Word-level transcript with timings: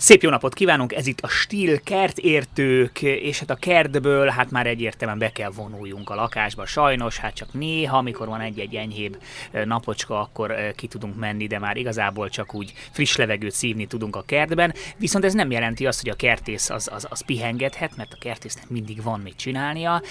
Szép 0.00 0.22
jó 0.22 0.30
napot 0.30 0.54
kívánunk, 0.54 0.92
ez 0.92 1.06
itt 1.06 1.20
a 1.20 1.28
Stíl 1.28 1.80
kertértők, 1.80 3.02
és 3.02 3.38
hát 3.38 3.50
a 3.50 3.54
kertből 3.54 4.28
hát 4.28 4.50
már 4.50 4.66
egyértelműen 4.66 5.18
be 5.18 5.32
kell 5.32 5.50
vonuljunk 5.50 6.10
a 6.10 6.14
lakásba. 6.14 6.66
Sajnos, 6.66 7.18
hát 7.18 7.34
csak 7.34 7.52
néha, 7.52 7.96
amikor 7.96 8.28
van 8.28 8.40
egy-egy 8.40 8.74
enyhébb 8.74 9.22
napocska, 9.64 10.20
akkor 10.20 10.54
ki 10.76 10.86
tudunk 10.86 11.16
menni, 11.16 11.46
de 11.46 11.58
már 11.58 11.76
igazából 11.76 12.28
csak 12.28 12.54
úgy 12.54 12.72
friss 12.90 13.16
levegőt 13.16 13.52
szívni 13.52 13.86
tudunk 13.86 14.16
a 14.16 14.22
kertben. 14.22 14.74
Viszont 14.96 15.24
ez 15.24 15.34
nem 15.34 15.50
jelenti 15.50 15.86
azt, 15.86 16.00
hogy 16.00 16.10
a 16.10 16.16
kertész 16.16 16.70
az, 16.70 16.88
az, 16.92 17.06
az 17.10 17.24
pihengethet, 17.24 17.96
mert 17.96 18.12
a 18.12 18.18
kertésznek 18.20 18.68
mindig 18.68 19.02
van 19.02 19.20
mit 19.20 19.36
csinálnia, 19.36 20.02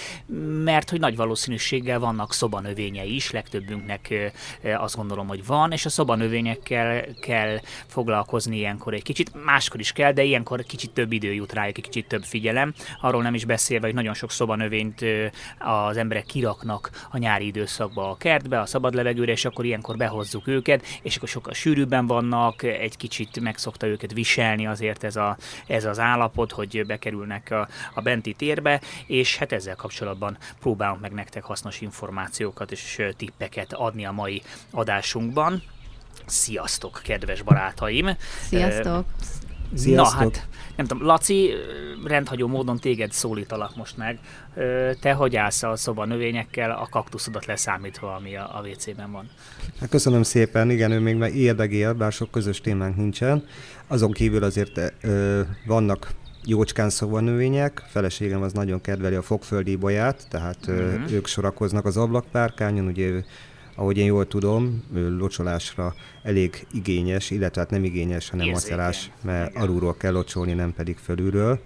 mert 0.63 0.89
hogy 0.89 0.99
nagy 0.99 1.15
valószínűséggel 1.15 1.99
vannak 1.99 2.33
szobanövényei 2.33 3.15
is, 3.15 3.31
legtöbbünknek 3.31 4.31
azt 4.77 4.95
gondolom, 4.95 5.27
hogy 5.27 5.45
van, 5.45 5.71
és 5.71 5.85
a 5.85 5.89
szobanövényekkel 5.89 7.05
kell 7.21 7.59
foglalkozni 7.87 8.57
ilyenkor 8.57 8.93
egy 8.93 9.03
kicsit. 9.03 9.43
Máskor 9.45 9.77
máskor 9.79 9.81
is 9.81 9.91
kell, 9.91 10.11
de 10.11 10.23
ilyenkor 10.23 10.63
kicsit 10.63 10.91
több 10.91 11.11
idő 11.11 11.33
jut 11.33 11.53
rájuk, 11.53 11.75
kicsit 11.75 12.07
több 12.07 12.23
figyelem. 12.23 12.73
Arról 13.01 13.21
nem 13.21 13.33
is 13.33 13.45
beszélve, 13.45 13.85
hogy 13.85 13.95
nagyon 13.95 14.13
sok 14.13 14.31
szobanövényt 14.31 15.05
az 15.59 15.97
emberek 15.97 16.25
kiraknak 16.25 16.89
a 17.11 17.17
nyári 17.17 17.45
időszakba 17.45 18.09
a 18.09 18.17
kertbe, 18.17 18.59
a 18.59 18.65
szabad 18.65 18.93
levegőre, 18.93 19.31
és 19.31 19.45
akkor 19.45 19.65
ilyenkor 19.65 19.97
behozzuk 19.97 20.47
őket, 20.47 20.83
és 21.01 21.15
akkor 21.15 21.29
sokkal 21.29 21.53
sűrűbben 21.53 22.07
vannak, 22.07 22.63
egy 22.63 22.97
kicsit 22.97 23.39
megszokta 23.39 23.87
őket 23.87 24.13
viselni 24.13 24.67
azért 24.67 25.03
ez, 25.03 25.15
a, 25.15 25.37
ez 25.67 25.85
az 25.85 25.99
állapot, 25.99 26.51
hogy 26.51 26.85
bekerülnek 26.85 27.51
a, 27.51 27.67
a 27.93 28.01
benti 28.01 28.33
térbe, 28.33 28.81
és 29.07 29.37
hát 29.37 29.51
ezzel 29.51 29.75
kapcsolatban 29.75 30.37
próbálunk 30.59 31.01
meg 31.01 31.11
nektek 31.11 31.43
hasznos 31.43 31.81
információkat 31.81 32.71
és 32.71 33.01
tippeket 33.17 33.73
adni 33.73 34.05
a 34.05 34.11
mai 34.11 34.41
adásunkban. 34.71 35.61
Sziasztok, 36.29 37.01
kedves 37.03 37.41
barátaim! 37.41 38.17
Sziasztok! 38.47 39.05
Sziasztok. 39.75 40.19
Na 40.19 40.25
hát, 40.25 40.47
nem 40.75 40.85
tudom, 40.85 41.05
Laci, 41.05 41.49
rendhagyó 42.05 42.47
módon 42.47 42.79
téged 42.79 43.11
szólítalak 43.11 43.75
most 43.75 43.97
meg. 43.97 44.19
Te 44.99 45.13
hogy 45.13 45.35
állsz 45.35 45.63
a 45.63 45.75
szoba 45.75 46.05
növényekkel, 46.05 46.71
a 46.71 46.87
kaktuszodat 46.91 47.45
leszámítva, 47.45 48.15
ami 48.15 48.35
a, 48.35 48.57
a 48.57 48.67
WC-ben 48.67 49.11
van? 49.11 49.29
Hát 49.79 49.89
köszönöm 49.89 50.23
szépen, 50.23 50.69
igen, 50.69 50.91
ő 50.91 50.99
még 50.99 51.15
meg 51.15 51.35
érdegél, 51.35 51.93
bár 51.93 52.11
sok 52.11 52.31
közös 52.31 52.61
témánk 52.61 52.95
nincsen. 52.95 53.43
Azon 53.87 54.11
kívül 54.11 54.43
azért 54.43 54.93
ö, 55.01 55.41
vannak 55.65 56.11
jócskán 56.45 56.91
növények, 56.99 57.83
feleségem 57.87 58.41
az 58.41 58.53
nagyon 58.53 58.81
kedveli 58.81 59.15
a 59.15 59.21
fogföldi 59.21 59.75
bolyát, 59.75 60.27
tehát 60.29 60.71
mm-hmm. 60.71 61.05
ők 61.11 61.27
sorakoznak 61.27 61.85
az 61.85 61.97
ablakpárkányon, 61.97 62.87
ugye 62.87 63.23
ahogy 63.79 63.97
én 63.97 64.05
jól 64.05 64.27
tudom, 64.27 64.83
locsolásra 64.93 65.93
elég 66.23 66.67
igényes, 66.73 67.31
illetve 67.31 67.61
hát 67.61 67.69
nem 67.69 67.83
igényes, 67.83 68.29
hanem 68.29 68.49
macerás, 68.49 69.11
mert 69.23 69.55
alulról 69.55 69.97
kell 69.97 70.11
locsolni, 70.11 70.53
nem 70.53 70.73
pedig 70.73 70.97
fölülről. 70.97 71.59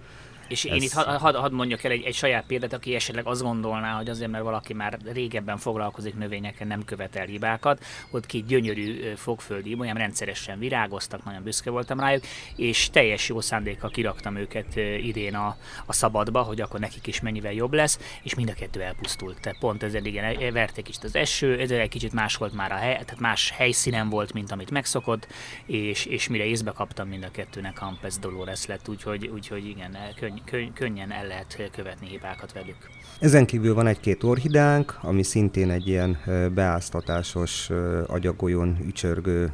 És 0.48 0.64
én 0.64 0.82
itt 0.82 0.92
hadd 0.92 1.18
had, 1.18 1.36
had 1.36 1.52
mondjak 1.52 1.84
el 1.84 1.92
egy, 1.92 2.04
egy 2.04 2.16
saját 2.16 2.46
példát, 2.46 2.74
aki 2.74 2.96
esetleg 2.96 3.26
azt 3.26 3.42
gondolná, 3.42 3.96
hogy 3.96 4.10
azért, 4.10 4.32
mert 4.32 4.44
valaki 4.44 4.74
már 4.74 4.98
régebben 5.14 5.58
foglalkozik 5.58 6.18
növényekkel, 6.18 6.68
nem 6.68 6.86
követel 6.86 7.26
hibákat. 7.26 7.84
Ott 8.12 8.26
két 8.26 8.46
gyönyörű 8.46 9.14
fogföldi 9.16 9.76
olyan 9.80 9.96
rendszeresen 9.96 10.60
virágoztak, 10.60 11.24
nagyon 11.24 11.44
büszke 11.44 11.70
voltam 11.70 12.00
rájuk, 12.00 12.24
és 12.56 12.90
teljes 12.90 13.30
jó 13.30 13.42
szándékkal 13.42 13.90
kiraktam 13.90 14.36
őket 14.36 14.76
idén 15.02 15.36
a, 15.36 15.58
a 15.86 15.94
szabadba, 15.94 16.42
hogy 16.42 16.62
akkor 16.62 16.80
nekik 16.80 17.08
is 17.08 17.22
mennyivel 17.22 17.54
jobb 17.54 17.74
lesz, 17.74 18.00
és 18.24 18.36
mind 18.36 18.50
a 18.50 18.54
kettő 18.54 18.82
elpusztult. 18.82 19.42
Tehát 19.42 19.60
pont 19.60 19.84
ez 19.84 19.94
igen, 19.94 20.24
e, 20.24 20.52
verték 20.52 20.84
kicsit 20.84 21.04
az 21.04 21.16
eső, 21.16 21.60
ez 21.60 21.72
egy 21.72 21.90
kicsit 21.90 22.14
más 22.14 22.36
volt 22.36 22.54
már 22.54 22.72
a 22.72 22.76
hely, 22.76 22.94
tehát 22.94 23.20
más 23.20 23.52
helyszínen 23.52 24.10
volt, 24.10 24.34
mint 24.34 24.52
amit 24.52 24.72
megszokott, 24.72 25.28
és, 25.66 26.06
és 26.06 26.28
mire 26.28 26.46
észbe 26.46 26.72
kaptam 26.72 27.08
mind 27.08 27.24
a 27.24 27.32
kettőnek 27.32 27.78
Hampes 27.78 28.18
Dolores 28.18 28.66
lett, 28.66 28.88
úgyhogy, 28.88 29.28
úgyhogy 29.28 29.68
igen, 29.68 29.98
könny, 30.16 30.38
könny, 30.46 30.74
könnyen 30.74 31.12
el 31.12 31.28
lehet 31.28 31.72
követni 31.72 32.08
hibákat 32.08 32.54
velük. 32.54 32.78
Ezen 33.20 33.46
kívül 33.46 33.74
van 33.74 33.88
egy-két 33.88 34.24
orhidánk, 34.24 34.98
ami 35.02 35.24
szintén 35.24 35.70
egy 35.70 35.88
ilyen 35.88 36.18
beáztatásos, 36.54 37.70
agyagolyón 38.08 38.78
ücsörgő 38.86 39.52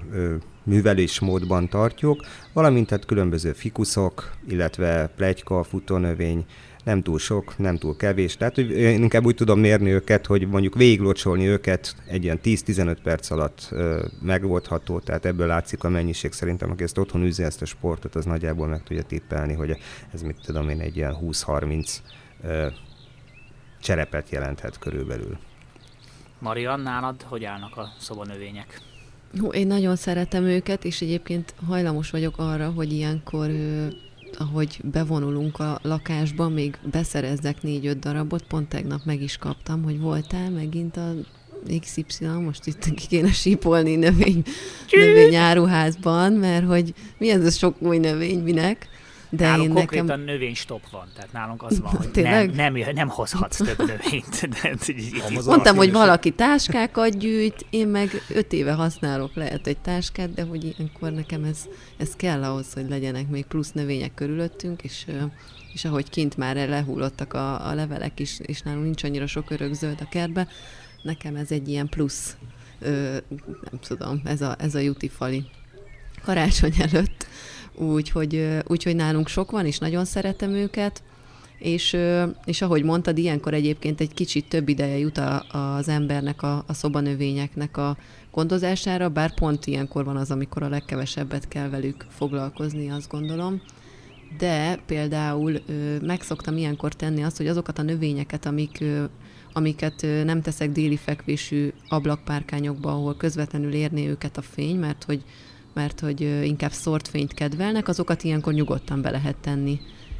művelésmódban 0.63 1.69
tartjuk, 1.69 2.25
valamint 2.53 2.88
tehát 2.88 3.05
különböző 3.05 3.51
fikuszok, 3.51 4.31
illetve 4.47 5.07
plegyka, 5.16 5.63
futónövény, 5.63 6.45
nem 6.84 7.01
túl 7.01 7.19
sok, 7.19 7.57
nem 7.57 7.78
túl 7.78 7.95
kevés. 7.95 8.38
Tehát 8.38 8.56
hogy 8.56 8.72
én 8.72 9.01
inkább 9.01 9.25
úgy 9.25 9.35
tudom 9.35 9.59
mérni 9.59 9.90
őket, 9.91 10.25
hogy 10.25 10.47
mondjuk 10.47 10.75
végiglocsolni 10.75 11.45
őket 11.45 11.95
egy 12.07 12.23
ilyen 12.23 12.40
10-15 12.44 12.97
perc 13.03 13.29
alatt 13.29 13.67
ö, 13.72 14.06
megoldható, 14.22 15.00
tehát 15.00 15.25
ebből 15.25 15.47
látszik 15.47 15.84
a 15.84 15.89
mennyiség 15.89 16.31
szerintem, 16.31 16.72
aki 16.72 16.84
ezt 16.84 16.97
otthon 16.97 17.23
űzi 17.23 17.44
ezt 17.44 17.62
a 17.62 17.66
sportot, 17.66 18.16
az 18.16 18.25
nagyjából 18.25 18.68
meg 18.68 18.84
tudja 18.84 19.03
tippelni, 19.03 19.53
hogy 19.53 19.78
ez 20.13 20.22
mit 20.22 20.38
tudom 20.45 20.69
én, 20.69 20.79
egy 20.79 20.95
ilyen 20.95 21.18
20-30 21.22 21.95
ö, 22.44 22.68
cserepet 23.81 24.29
jelenthet 24.29 24.79
körülbelül. 24.79 25.38
Marian, 26.39 26.79
nálad 26.79 27.22
hogy 27.22 27.44
állnak 27.44 27.78
a 27.78 27.94
szobanövények? 28.00 28.81
Hú, 29.39 29.51
én 29.51 29.68
nagyon 29.68 29.95
szeretem 29.95 30.44
őket, 30.44 30.85
és 30.85 31.01
egyébként 31.01 31.53
hajlamos 31.68 32.09
vagyok 32.09 32.38
arra, 32.38 32.72
hogy 32.72 32.94
ilyenkor 32.94 33.50
ahogy 34.38 34.79
bevonulunk 34.84 35.59
a 35.59 35.79
lakásba, 35.81 36.50
még 36.50 36.78
beszerezzek 36.91 37.62
négy-öt 37.62 38.00
darabot, 38.00 38.44
pont 38.44 38.69
tegnap 38.69 39.01
meg 39.06 39.22
is 39.22 39.38
kaptam, 39.38 39.84
hogy 39.84 40.00
voltál 40.00 40.50
megint 40.50 40.97
a 40.97 41.13
XY, 41.79 42.25
most 42.25 42.68
itt 42.68 42.94
ki 42.94 43.07
kéne 43.07 43.31
sípolni 43.31 43.95
növény, 43.95 44.44
növényáruházban, 44.91 46.34
mert 46.34 46.66
hogy 46.66 46.94
mi 47.18 47.29
ez 47.29 47.45
a 47.45 47.50
sok 47.50 47.81
új 47.81 47.97
növény, 47.97 48.39
minek? 48.39 48.88
De 49.29 49.45
nálunk 49.45 49.67
én 49.67 49.73
konkrétan 49.73 50.06
nekem... 50.06 50.23
növénystop 50.23 50.90
van, 50.91 51.07
tehát 51.16 51.31
nálunk 51.31 51.63
az 51.63 51.79
van, 51.79 51.91
hogy 51.91 52.09
nem, 52.13 52.50
nem, 52.50 52.73
nem 52.94 53.07
hozhatsz 53.07 53.57
több 53.57 53.78
növényt. 53.78 54.50
De, 54.62 54.75
Mondtam, 55.45 55.75
hogy 55.75 55.91
valaki 55.91 56.31
táskákat 56.31 57.17
gyűjt, 57.17 57.66
én 57.69 57.88
meg 57.88 58.09
öt 58.29 58.53
éve 58.53 58.73
használok 58.73 59.35
lehet 59.35 59.68
egy 59.68 59.78
táskát, 59.78 60.34
de 60.34 60.44
hogy 60.44 60.63
ilyenkor 60.63 61.12
nekem 61.12 61.44
ez, 61.44 61.68
ez 61.97 62.16
kell 62.16 62.44
ahhoz, 62.44 62.73
hogy 62.73 62.89
legyenek 62.89 63.28
még 63.28 63.45
plusz 63.45 63.72
növények 63.72 64.13
körülöttünk, 64.13 64.84
és 64.84 65.06
és 65.73 65.85
ahogy 65.85 66.09
kint 66.09 66.38
már 66.38 66.56
lehullottak 66.56 67.34
a, 67.34 67.69
a 67.69 67.73
levelek 67.73 68.19
is, 68.19 68.39
és 68.39 68.62
nálunk 68.62 68.84
nincs 68.84 69.03
annyira 69.03 69.28
sok 69.28 69.51
örökzöld 69.51 69.97
a 70.01 70.09
kertbe, 70.09 70.47
nekem 71.01 71.35
ez 71.35 71.51
egy 71.51 71.68
ilyen 71.68 71.89
plusz, 71.89 72.38
ö, 72.79 73.18
nem 73.69 73.79
tudom, 73.81 74.22
ez 74.23 74.41
a, 74.41 74.56
ez 74.59 74.75
a 74.75 74.79
jutifali 74.79 75.45
karácsony 76.23 76.73
előtt 76.79 77.28
úgyhogy, 77.79 78.47
úgyhogy 78.67 78.95
nálunk 78.95 79.28
sok 79.28 79.51
van, 79.51 79.66
és 79.66 79.78
nagyon 79.78 80.06
szeretem 80.06 80.51
őket, 80.51 81.03
és, 81.59 81.97
és 82.45 82.62
ahogy 82.62 82.84
mondtad, 82.84 83.17
ilyenkor 83.17 83.53
egyébként 83.53 84.01
egy 84.01 84.13
kicsit 84.13 84.47
több 84.47 84.69
ideje 84.69 84.97
jut 84.97 85.17
a, 85.17 85.44
az 85.51 85.88
embernek, 85.88 86.41
a, 86.41 86.63
a 86.68 86.73
szobanövényeknek 86.73 87.78
a 87.78 87.97
gondozására, 88.31 89.09
bár 89.09 89.34
pont 89.34 89.66
ilyenkor 89.66 90.06
van 90.06 90.18
az, 90.18 90.31
amikor 90.31 90.63
a 90.63 90.69
legkevesebbet 90.69 91.47
kell 91.47 91.69
velük 91.69 92.06
foglalkozni, 92.09 92.89
azt 92.89 93.09
gondolom. 93.09 93.62
De 94.38 94.79
például 94.85 95.53
ö, 95.68 95.95
meg 96.01 96.22
szoktam 96.22 96.57
ilyenkor 96.57 96.94
tenni 96.94 97.23
azt, 97.23 97.38
hogy 97.38 97.47
azokat 97.47 97.79
a 97.79 97.81
növényeket, 97.81 98.45
amik, 98.45 98.84
amiket 99.53 100.07
nem 100.23 100.41
teszek 100.41 100.72
déli 100.72 100.97
fekvésű 100.97 101.72
ablakpárkányokba, 101.89 102.91
ahol 102.91 103.16
közvetlenül 103.18 103.74
érné 103.74 104.07
őket 104.07 104.38
a 104.38 104.42
fény, 104.42 104.75
mert 104.80 105.04
hogy 105.04 105.24
mert 105.80 106.00
hogy 106.00 106.22
inkább 106.22 106.72
szórt 106.72 107.08
fényt 107.08 107.34
kedvelnek, 107.34 107.88
azokat 107.88 108.24
ilyenkor 108.24 108.54
nyugodtan 108.54 109.02
be 109.02 109.10
lehet 109.10 109.36
tenni 109.36 109.80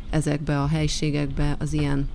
ezekbe 0.10 0.62
a 0.62 0.68
helységekbe, 0.68 1.56
az 1.60 1.74
ilyen, 1.74 2.10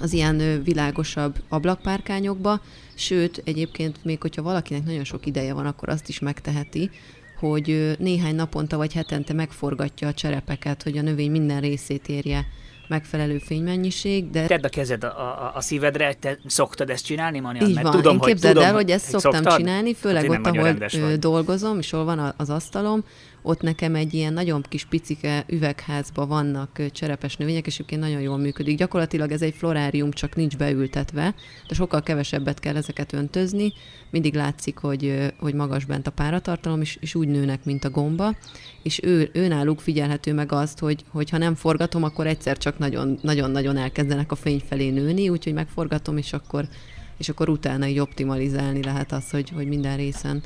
az 0.00 0.12
ilyen 0.12 0.62
világosabb 0.64 1.42
ablakpárkányokba, 1.48 2.60
sőt, 2.94 3.42
egyébként 3.44 4.04
még 4.04 4.20
hogyha 4.20 4.42
valakinek 4.42 4.84
nagyon 4.84 5.04
sok 5.04 5.26
ideje 5.26 5.52
van, 5.52 5.66
akkor 5.66 5.88
azt 5.88 6.08
is 6.08 6.18
megteheti, 6.18 6.90
hogy 7.38 7.96
néhány 7.98 8.34
naponta 8.34 8.76
vagy 8.76 8.92
hetente 8.92 9.32
megforgatja 9.32 10.08
a 10.08 10.14
cserepeket, 10.14 10.82
hogy 10.82 10.98
a 10.98 11.02
növény 11.02 11.30
minden 11.30 11.60
részét 11.60 12.08
érje 12.08 12.46
megfelelő 12.88 13.38
fénymennyiség, 13.38 14.30
de... 14.30 14.46
Tedd 14.46 14.64
a 14.64 14.68
kezed 14.68 15.04
a, 15.04 15.06
a, 15.06 15.52
a 15.54 15.60
szívedre, 15.60 16.14
te 16.14 16.38
szoktad 16.46 16.90
ezt 16.90 17.04
csinálni, 17.04 17.40
Mani? 17.40 17.60
Így 17.64 17.74
Mert 17.74 17.86
van, 17.86 17.96
tudom, 17.96 18.14
én 18.14 18.20
képzeld 18.20 18.54
hogy, 18.56 18.62
tudom, 18.62 18.68
el, 18.68 18.74
hogy 18.74 18.90
ezt 18.90 19.04
szoktam 19.08 19.32
szoktad? 19.32 19.56
csinálni, 19.56 19.94
főleg 19.94 20.30
hát 20.30 20.46
ott, 20.46 20.56
ahol 20.56 21.16
dolgozom, 21.16 21.78
és 21.78 21.90
hol 21.90 22.04
van 22.04 22.34
az 22.36 22.50
asztalom, 22.50 23.04
ott 23.42 23.60
nekem 23.60 23.94
egy 23.94 24.14
ilyen 24.14 24.32
nagyon 24.32 24.64
kis 24.68 24.84
picike 24.84 25.44
üvegházba 25.48 26.26
vannak 26.26 26.80
cserepes 26.92 27.36
növények, 27.36 27.66
és 27.66 27.74
egyébként 27.74 28.00
nagyon 28.00 28.20
jól 28.20 28.38
működik. 28.38 28.76
Gyakorlatilag 28.76 29.32
ez 29.32 29.42
egy 29.42 29.54
florárium, 29.54 30.10
csak 30.10 30.36
nincs 30.36 30.56
beültetve, 30.56 31.34
de 31.68 31.74
sokkal 31.74 32.02
kevesebbet 32.02 32.60
kell 32.60 32.76
ezeket 32.76 33.12
öntözni. 33.12 33.72
Mindig 34.10 34.34
látszik, 34.34 34.78
hogy, 34.78 35.32
hogy 35.38 35.54
magas 35.54 35.84
bent 35.84 36.06
a 36.06 36.10
páratartalom, 36.10 36.80
és, 36.80 36.98
és 37.00 37.14
úgy 37.14 37.28
nőnek, 37.28 37.64
mint 37.64 37.84
a 37.84 37.90
gomba, 37.90 38.36
és 38.82 39.00
ő, 39.02 39.30
ő 39.32 39.48
náluk 39.48 39.80
figyelhető 39.80 40.32
meg 40.32 40.52
azt, 40.52 40.78
hogy, 40.78 41.04
hogy 41.08 41.30
ha 41.30 41.38
nem 41.38 41.54
forgatom, 41.54 42.02
akkor 42.02 42.26
egyszer 42.26 42.58
csak 42.58 42.78
nagyon-nagyon 43.22 43.76
elkezdenek 43.76 44.32
a 44.32 44.34
fény 44.34 44.62
felé 44.68 44.90
nőni, 44.90 45.28
úgyhogy 45.28 45.52
megforgatom, 45.52 46.16
és 46.16 46.32
akkor, 46.32 46.68
és 47.16 47.28
akkor 47.28 47.48
utána 47.48 47.86
így 47.86 47.98
optimalizálni 47.98 48.82
lehet 48.82 49.12
az, 49.12 49.30
hogy, 49.30 49.48
hogy 49.48 49.66
minden 49.66 49.96
részen 49.96 50.42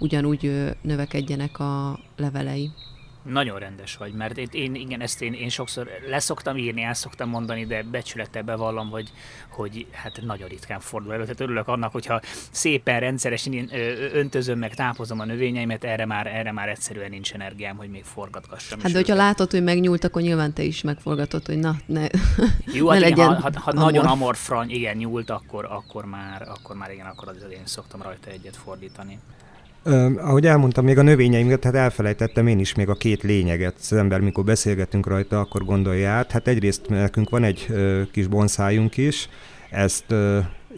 ugyanúgy 0.00 0.74
növekedjenek 0.82 1.58
a 1.58 1.98
levelei. 2.16 2.70
Nagyon 3.22 3.58
rendes 3.58 3.96
vagy, 3.96 4.12
mert 4.12 4.38
én, 4.38 4.48
én 4.52 4.74
igen, 4.74 5.00
ezt 5.00 5.22
én, 5.22 5.32
én 5.32 5.48
sokszor 5.48 5.88
leszoktam 6.08 6.56
írni, 6.56 6.82
el 6.82 6.94
szoktam 6.94 7.28
mondani, 7.28 7.66
de 7.66 7.82
becsülettel 7.82 8.42
bevallom, 8.42 8.90
hogy, 8.90 9.12
hogy 9.48 9.86
hát 9.92 10.20
nagyon 10.22 10.48
ritkán 10.48 10.80
fordul 10.80 11.12
elő. 11.12 11.22
Tehát 11.22 11.40
örülök 11.40 11.68
annak, 11.68 11.92
hogyha 11.92 12.20
szépen, 12.50 13.00
rendszeresen 13.00 13.52
én 13.52 13.70
öntözöm 14.12 14.58
meg, 14.58 14.74
tápozom 14.74 15.20
a 15.20 15.24
növényeimet, 15.24 15.84
erre 15.84 16.06
már, 16.06 16.26
erre 16.26 16.52
már 16.52 16.68
egyszerűen 16.68 17.10
nincs 17.10 17.32
energiám, 17.32 17.76
hogy 17.76 17.90
még 17.90 18.04
forgatgassam. 18.04 18.80
Hát 18.80 18.92
de 18.92 18.98
hogyha 18.98 19.14
látod, 19.14 19.50
hogy 19.50 19.62
megnyúlt, 19.62 20.04
akkor 20.04 20.22
nyilván 20.22 20.52
te 20.52 20.62
is 20.62 20.82
megforgatod, 20.82 21.46
hogy 21.46 21.58
na, 21.58 21.76
ne, 21.86 22.06
Jó, 22.78 22.88
hát 22.88 23.00
ne 23.00 23.06
igen, 23.06 23.28
legyen 23.28 23.40
ha, 23.40 23.50
ha, 23.54 23.60
ha 23.60 23.70
amor. 23.70 23.84
nagyon 23.84 24.06
amorfrany, 24.06 24.70
igen, 24.70 24.96
nyúlt, 24.96 25.30
akkor, 25.30 25.64
akkor, 25.64 26.04
már, 26.04 26.42
akkor 26.48 26.76
már 26.76 26.90
igen, 26.90 27.06
akkor 27.06 27.28
az 27.28 27.36
én 27.50 27.62
szoktam 27.64 28.02
rajta 28.02 28.30
egyet 28.30 28.56
fordítani. 28.56 29.18
Uh, 29.84 30.12
ahogy 30.18 30.46
elmondtam, 30.46 30.84
még 30.84 30.98
a 30.98 31.02
növényeimet, 31.02 31.64
hát 31.64 31.74
elfelejtettem 31.74 32.46
én 32.46 32.58
is 32.58 32.74
még 32.74 32.88
a 32.88 32.94
két 32.94 33.22
lényeget. 33.22 33.74
Az 33.80 33.92
ember, 33.92 34.20
mikor 34.20 34.44
beszélgetünk 34.44 35.06
rajta, 35.06 35.40
akkor 35.40 35.64
gondolja 35.64 36.10
át. 36.10 36.30
Hát 36.30 36.48
egyrészt 36.48 36.88
nekünk 36.88 37.30
van 37.30 37.44
egy 37.44 37.66
kis 38.12 38.26
bonszájunk 38.26 38.96
is, 38.96 39.28
ezt 39.70 40.14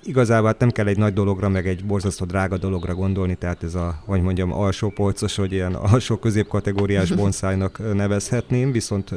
igazából 0.02 0.46
hát 0.46 0.58
nem 0.58 0.70
kell 0.70 0.86
egy 0.86 0.96
nagy 0.96 1.12
dologra, 1.12 1.48
meg 1.48 1.66
egy 1.66 1.84
borzasztó 1.84 2.24
drága 2.24 2.56
dologra 2.56 2.94
gondolni, 2.94 3.34
tehát 3.34 3.62
ez 3.62 3.74
a, 3.74 4.02
hogy 4.04 4.22
mondjam, 4.22 4.52
alsó 4.52 4.90
polcos, 4.90 5.36
vagy 5.36 5.52
ilyen 5.52 5.74
alsó 5.74 6.16
középkategóriás 6.16 7.12
bonszájnak 7.22 7.94
nevezhetném, 7.94 8.72
viszont 8.72 9.10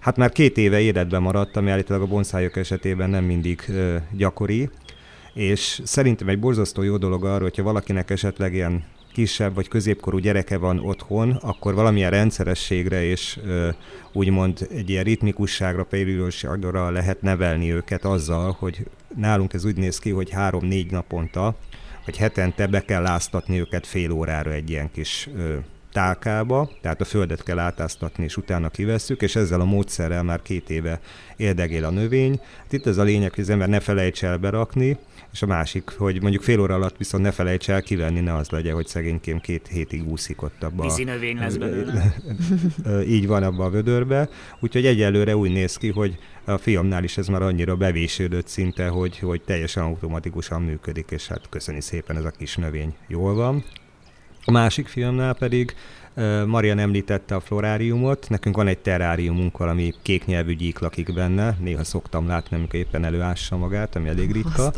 hát 0.00 0.16
már 0.16 0.32
két 0.32 0.56
éve 0.56 0.80
életben 0.80 1.22
maradt, 1.22 1.56
ami 1.56 1.70
állítólag 1.70 2.02
a 2.02 2.06
bonszájok 2.06 2.56
esetében 2.56 3.10
nem 3.10 3.24
mindig 3.24 3.72
gyakori, 4.12 4.70
és 5.34 5.80
szerintem 5.84 6.28
egy 6.28 6.38
borzasztó 6.38 6.82
jó 6.82 6.96
dolog 6.96 7.24
arra, 7.24 7.42
hogyha 7.42 7.62
valakinek 7.62 8.10
esetleg 8.10 8.54
ilyen 8.54 8.84
kisebb 9.14 9.54
vagy 9.54 9.68
középkorú 9.68 10.18
gyereke 10.18 10.56
van 10.56 10.78
otthon, 10.78 11.30
akkor 11.30 11.74
valamilyen 11.74 12.10
rendszerességre 12.10 13.04
és 13.04 13.38
úgymond 14.12 14.66
egy 14.70 14.90
ilyen 14.90 15.04
ritmikusságra, 15.04 15.84
periódusságra 15.84 16.90
lehet 16.90 17.22
nevelni 17.22 17.72
őket 17.72 18.04
azzal, 18.04 18.56
hogy 18.58 18.86
nálunk 19.16 19.52
ez 19.52 19.64
úgy 19.64 19.76
néz 19.76 19.98
ki, 19.98 20.10
hogy 20.10 20.30
három-négy 20.30 20.90
naponta, 20.90 21.56
vagy 22.04 22.16
hetente 22.16 22.66
be 22.66 22.80
kell 22.80 23.02
láztatni 23.02 23.60
őket 23.60 23.86
fél 23.86 24.10
órára 24.10 24.52
egy 24.52 24.70
ilyen 24.70 24.90
kis 24.90 25.28
tálkába, 25.92 26.70
tehát 26.80 27.00
a 27.00 27.04
földet 27.04 27.42
kell 27.42 27.58
átáztatni, 27.58 28.24
és 28.24 28.36
utána 28.36 28.68
kivesszük, 28.68 29.22
és 29.22 29.36
ezzel 29.36 29.60
a 29.60 29.64
módszerrel 29.64 30.22
már 30.22 30.42
két 30.42 30.70
éve 30.70 31.00
érdegél 31.36 31.84
a 31.84 31.90
növény. 31.90 32.40
Hát 32.58 32.72
itt 32.72 32.86
ez 32.86 32.98
a 32.98 33.02
lényeg, 33.02 33.34
hogy 33.34 33.42
az 33.42 33.50
ember 33.50 33.68
ne 33.68 33.80
felejts 33.80 34.24
el 34.24 34.38
berakni, 34.38 34.98
és 35.34 35.42
a 35.42 35.46
másik, 35.46 35.90
hogy 35.96 36.20
mondjuk 36.20 36.42
fél 36.42 36.60
óra 36.60 36.74
alatt 36.74 36.96
viszont 36.96 37.22
ne 37.22 37.30
felejts 37.30 37.70
el 37.70 37.82
kivenni, 37.82 38.20
ne 38.20 38.34
az 38.34 38.48
legyen, 38.48 38.74
hogy 38.74 38.86
szegénykém 38.86 39.40
két 39.40 39.66
hétig 39.66 40.08
úszik 40.08 40.42
ott 40.42 40.62
abba. 40.62 40.82
Vízi 40.82 41.04
növény 41.04 41.38
lesz 41.38 41.56
belőle. 41.56 42.14
Így 43.16 43.26
van 43.26 43.42
abba 43.42 43.64
a 43.64 43.70
vödörbe. 43.70 44.28
Úgyhogy 44.60 44.86
egyelőre 44.86 45.36
úgy 45.36 45.52
néz 45.52 45.76
ki, 45.76 45.90
hogy 45.90 46.18
a 46.44 46.58
fiamnál 46.58 47.04
is 47.04 47.16
ez 47.16 47.28
már 47.28 47.42
annyira 47.42 47.76
bevésődött 47.76 48.46
szinte, 48.46 48.88
hogy, 48.88 49.18
hogy 49.18 49.42
teljesen 49.42 49.82
automatikusan 49.82 50.62
működik, 50.62 51.10
és 51.10 51.26
hát 51.26 51.48
köszöni 51.48 51.80
szépen 51.80 52.16
ez 52.16 52.24
a 52.24 52.30
kis 52.30 52.56
növény. 52.56 52.94
Jól 53.06 53.34
van. 53.34 53.64
A 54.44 54.50
másik 54.50 54.86
filmnál 54.86 55.34
pedig 55.34 55.74
Marian 56.46 56.78
említette 56.78 57.34
a 57.34 57.40
floráriumot, 57.40 58.26
nekünk 58.28 58.56
van 58.56 58.66
egy 58.66 58.78
terráriumunk, 58.78 59.58
valami 59.58 59.94
kék 60.02 60.24
nyelvű 60.24 60.54
gyík 60.54 60.78
lakik 60.78 61.14
benne, 61.14 61.56
néha 61.60 61.84
szoktam 61.84 62.26
látni, 62.26 62.56
amikor 62.56 62.74
éppen 62.74 63.04
előássa 63.04 63.56
magát, 63.56 63.96
ami 63.96 64.08
elég 64.08 64.32
ritka. 64.32 64.72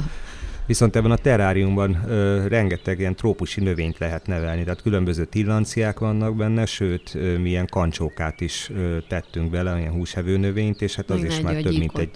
Viszont 0.66 0.96
ebben 0.96 1.10
a 1.10 1.16
terráriumban 1.16 2.04
ö, 2.08 2.46
rengeteg 2.48 2.98
ilyen 2.98 3.14
trópusi 3.14 3.60
növényt 3.60 3.98
lehet 3.98 4.26
nevelni, 4.26 4.62
tehát 4.62 4.82
különböző 4.82 5.24
tillanciák 5.24 5.98
vannak 5.98 6.36
benne, 6.36 6.66
sőt, 6.66 7.14
ö, 7.14 7.38
mi 7.38 7.48
ilyen 7.48 7.66
kancsókát 7.66 8.40
is 8.40 8.70
ö, 8.74 8.96
tettünk 9.08 9.50
bele, 9.50 9.78
ilyen 9.78 9.92
húsevő 9.92 10.36
növényt, 10.36 10.82
és 10.82 10.94
hát 10.94 11.10
az 11.10 11.24
is 11.24 11.40
már 11.40 11.54
több 11.54 11.78
mint 11.78 11.98
egy 11.98 12.10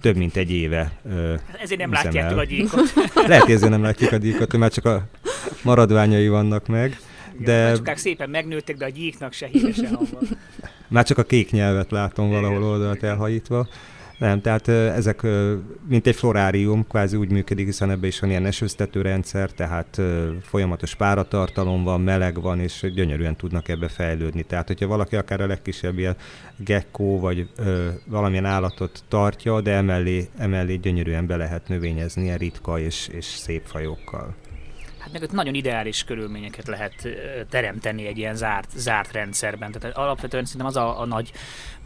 több 0.00 0.16
mint 0.16 0.36
egy 0.36 0.50
éve 0.50 0.92
ö, 1.04 1.34
Ezért 1.62 1.80
nem 1.80 1.92
látják 1.92 2.36
a 2.36 2.44
gyíkot. 2.44 2.92
Lehet, 3.28 3.42
hogy 3.42 3.54
ezért 3.54 3.70
nem 3.70 3.82
látjuk 3.82 4.12
a 4.12 4.16
gyíkot, 4.16 4.56
mert 4.56 4.72
csak 4.72 4.84
a 4.84 5.06
maradványai 5.62 6.28
vannak 6.28 6.66
meg. 6.66 6.98
De... 7.38 7.70
A 7.84 7.96
szépen 7.96 8.30
megnőttek, 8.30 8.76
de 8.76 8.84
a 8.84 8.88
gyíknak 8.88 9.32
se 9.32 9.48
van. 9.90 10.08
Már 10.88 11.04
csak 11.04 11.18
a 11.18 11.22
kék 11.22 11.50
nyelvet 11.50 11.90
látom 11.90 12.30
valahol 12.30 12.64
oldalt 12.64 13.02
elhajítva. 13.02 13.68
Nem, 14.20 14.40
tehát 14.40 14.68
ezek 14.68 15.22
mint 15.88 16.06
egy 16.06 16.14
florárium, 16.14 16.86
kvázi 16.86 17.16
úgy 17.16 17.30
működik, 17.30 17.66
hiszen 17.66 17.90
ebben 17.90 18.08
is 18.08 18.20
van 18.20 18.30
ilyen 18.30 18.46
esőztető 18.46 19.02
rendszer, 19.02 19.50
tehát 19.50 20.00
folyamatos 20.42 20.94
páratartalom 20.94 21.84
van, 21.84 22.00
meleg 22.00 22.40
van, 22.40 22.60
és 22.60 22.86
gyönyörűen 22.94 23.36
tudnak 23.36 23.68
ebbe 23.68 23.88
fejlődni. 23.88 24.42
Tehát, 24.42 24.66
hogyha 24.66 24.86
valaki 24.86 25.16
akár 25.16 25.40
a 25.40 25.46
legkisebb 25.46 25.98
ilyen 25.98 26.16
gecko, 26.56 27.18
vagy 27.18 27.48
ö, 27.56 27.88
valamilyen 28.06 28.44
állatot 28.44 29.02
tartja, 29.08 29.60
de 29.60 29.72
emellé, 29.72 30.28
emellé 30.38 30.74
gyönyörűen 30.76 31.26
be 31.26 31.36
lehet 31.36 31.68
növényezni 31.68 32.22
ilyen 32.22 32.38
ritka 32.38 32.78
és, 32.78 33.08
és 33.12 33.24
szép 33.24 33.62
fajokkal 33.64 34.34
hát 35.00 35.12
meg 35.12 35.22
ott 35.22 35.32
nagyon 35.32 35.54
ideális 35.54 36.04
körülményeket 36.04 36.66
lehet 36.66 37.08
teremteni 37.48 38.06
egy 38.06 38.18
ilyen 38.18 38.34
zárt, 38.34 38.70
zárt 38.76 39.12
rendszerben. 39.12 39.72
Tehát 39.72 39.96
alapvetően 39.96 40.44
szerintem 40.44 40.66
az 40.66 40.76
a, 40.76 41.00
a 41.00 41.04
nagy 41.04 41.32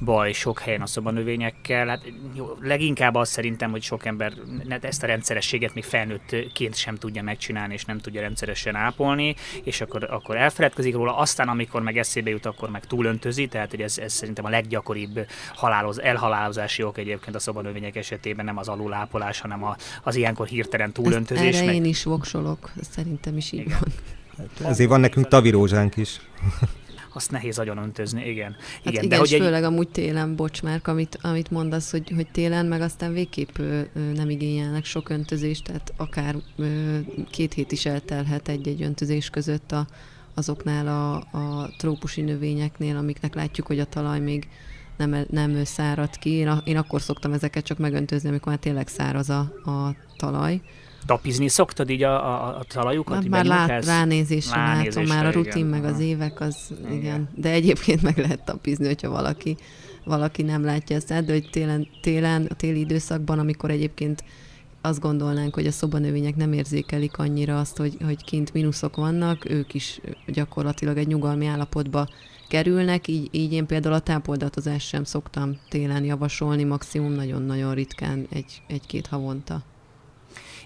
baj 0.01 0.33
sok 0.33 0.59
helyen 0.59 0.83
a 0.83 0.87
szobanövényekkel. 0.87 1.87
Hát 1.87 2.03
jó, 2.35 2.57
leginkább 2.61 3.15
az 3.15 3.29
szerintem, 3.29 3.71
hogy 3.71 3.83
sok 3.83 4.05
ember 4.05 4.33
ezt 4.81 5.03
a 5.03 5.07
rendszerességet 5.07 5.75
még 5.75 5.85
felnőttként 5.85 6.75
sem 6.75 6.95
tudja 6.97 7.23
megcsinálni, 7.23 7.75
és 7.75 7.85
nem 7.85 7.99
tudja 7.99 8.21
rendszeresen 8.21 8.75
ápolni, 8.75 9.35
és 9.63 9.81
akkor, 9.81 10.05
akkor 10.11 10.37
elfeledkezik 10.37 10.95
róla. 10.95 11.17
Aztán, 11.17 11.49
amikor 11.49 11.83
meg 11.83 11.99
eszébe 11.99 12.31
jut, 12.31 12.47
akkor 12.47 12.71
meg 12.71 12.87
túlöntözi, 12.87 13.47
tehát 13.47 13.71
hogy 13.71 13.81
ez, 13.81 13.99
ez 13.99 14.13
szerintem 14.13 14.45
a 14.45 14.49
leggyakoribb 14.49 15.27
haláloz, 15.55 16.01
elhalálozási 16.01 16.83
ok 16.83 16.99
egyébként 16.99 17.37
a 17.37 17.39
szobanövények 17.39 17.97
esetében 17.97 18.45
nem 18.45 18.59
az 18.59 18.69
alulápolás, 18.69 19.41
hanem 19.41 19.65
a, 19.65 19.77
az 20.03 20.17
ilyenkor 20.17 20.47
hirtelen 20.47 20.93
túlöntözés. 20.93 21.47
Ezt 21.47 21.57
erre 21.57 21.67
meg... 21.67 21.75
én 21.75 21.85
is 21.85 22.05
voksolok, 22.05 22.71
szerintem 23.05 23.37
is 23.37 23.53
így 23.53 23.61
Igen. 23.61 23.79
van. 23.81 23.93
Hát 24.37 24.71
ezért 24.71 24.89
van 24.89 25.01
nekünk 25.01 25.29
tavirózsánk 25.29 25.97
is 25.97 26.21
azt 27.17 27.31
nehéz 27.31 27.59
agyon 27.59 27.79
öntözni, 27.79 28.29
igen. 28.29 28.53
Hát 28.53 28.81
igen, 28.81 28.93
igen 28.93 29.09
de 29.09 29.17
hogy 29.17 29.33
egy... 29.33 29.41
főleg 29.41 29.65
amúgy 29.65 29.89
télen, 29.89 30.37
bocs 30.37 30.63
már, 30.63 30.81
amit, 30.85 31.19
amit 31.23 31.51
mondasz, 31.51 31.91
hogy, 31.91 32.13
hogy 32.15 32.27
télen 32.33 32.67
meg 32.67 32.81
aztán 32.81 33.13
végképp 33.13 33.59
ö, 33.59 33.81
nem 34.15 34.31
igényelnek 34.31 34.85
sok 34.85 35.09
öntözést, 35.09 35.65
tehát 35.65 35.93
akár 35.97 36.37
ö, 36.57 36.99
két 37.31 37.53
hét 37.53 37.73
is 37.73 37.87
eltelhet 37.87 38.49
egy-egy 38.49 38.83
öntözés 38.83 39.31
között 39.31 39.73
a, 39.73 39.87
azoknál 40.35 40.87
a, 40.89 41.15
a 41.39 41.71
trópusi 41.79 42.21
növényeknél, 42.21 42.97
amiknek 42.97 43.35
látjuk, 43.35 43.67
hogy 43.67 43.79
a 43.79 43.85
talaj 43.85 44.21
még 44.21 44.49
nem, 44.97 45.25
nem 45.31 45.65
szárad 45.65 46.19
ki. 46.19 46.31
Én, 46.31 46.49
a, 46.49 46.63
én 46.65 46.77
akkor 46.77 47.03
szoktam 47.03 47.33
ezeket 47.33 47.65
csak 47.65 47.79
megöntözni, 47.79 48.29
amikor 48.29 48.49
már 48.49 48.61
tényleg 48.61 48.89
száraz 48.89 49.31
a, 49.31 49.39
a 49.65 49.95
talaj 50.17 50.61
tapizni 51.07 51.49
szoktad 51.49 51.91
így 51.91 52.03
a, 52.03 52.15
a, 52.15 52.59
a 52.59 52.65
talajukat? 52.69 53.15
Hát 53.15 53.29
már 53.29 53.45
lát, 53.45 53.85
ránézésre, 53.85 54.57
látom, 54.57 55.05
már 55.05 55.27
a 55.27 55.31
rutin 55.31 55.67
igen. 55.67 55.81
meg 55.81 55.85
az 55.85 56.01
évek, 56.01 56.41
az 56.41 56.57
igen. 56.81 56.93
igen. 56.93 57.29
De 57.35 57.51
egyébként 57.51 58.03
meg 58.03 58.19
lehet 58.19 58.45
tapizni, 58.45 58.87
hogyha 58.87 59.11
valaki, 59.11 59.57
valaki 60.05 60.43
nem 60.43 60.65
látja 60.65 60.97
ezt 60.97 61.25
de 61.25 61.33
hogy 61.33 61.49
télen, 61.51 61.89
télen, 62.01 62.47
a 62.51 62.55
téli 62.55 62.79
időszakban, 62.79 63.39
amikor 63.39 63.71
egyébként 63.71 64.25
azt 64.81 65.01
gondolnánk, 65.01 65.55
hogy 65.55 65.67
a 65.67 65.71
szobanövények 65.71 66.37
nem 66.37 66.53
érzékelik 66.53 67.19
annyira 67.19 67.59
azt, 67.59 67.77
hogy, 67.77 67.97
hogy 68.05 68.25
kint 68.25 68.53
mínuszok 68.53 68.97
vannak, 68.97 69.51
ők 69.51 69.75
is 69.75 70.01
gyakorlatilag 70.27 70.97
egy 70.97 71.07
nyugalmi 71.07 71.47
állapotba 71.47 72.09
kerülnek, 72.49 73.09
így, 73.09 73.29
így 73.31 73.53
én 73.53 73.67
például 73.67 73.95
a 73.95 73.99
tápoldatozást 73.99 74.89
sem 74.89 75.05
szoktam 75.05 75.59
télen 75.69 76.05
javasolni, 76.05 76.65
maximum 76.65 77.13
nagyon-nagyon 77.13 77.75
ritkán 77.75 78.27
egy, 78.31 78.63
egy-két 78.67 79.07
havonta. 79.07 79.63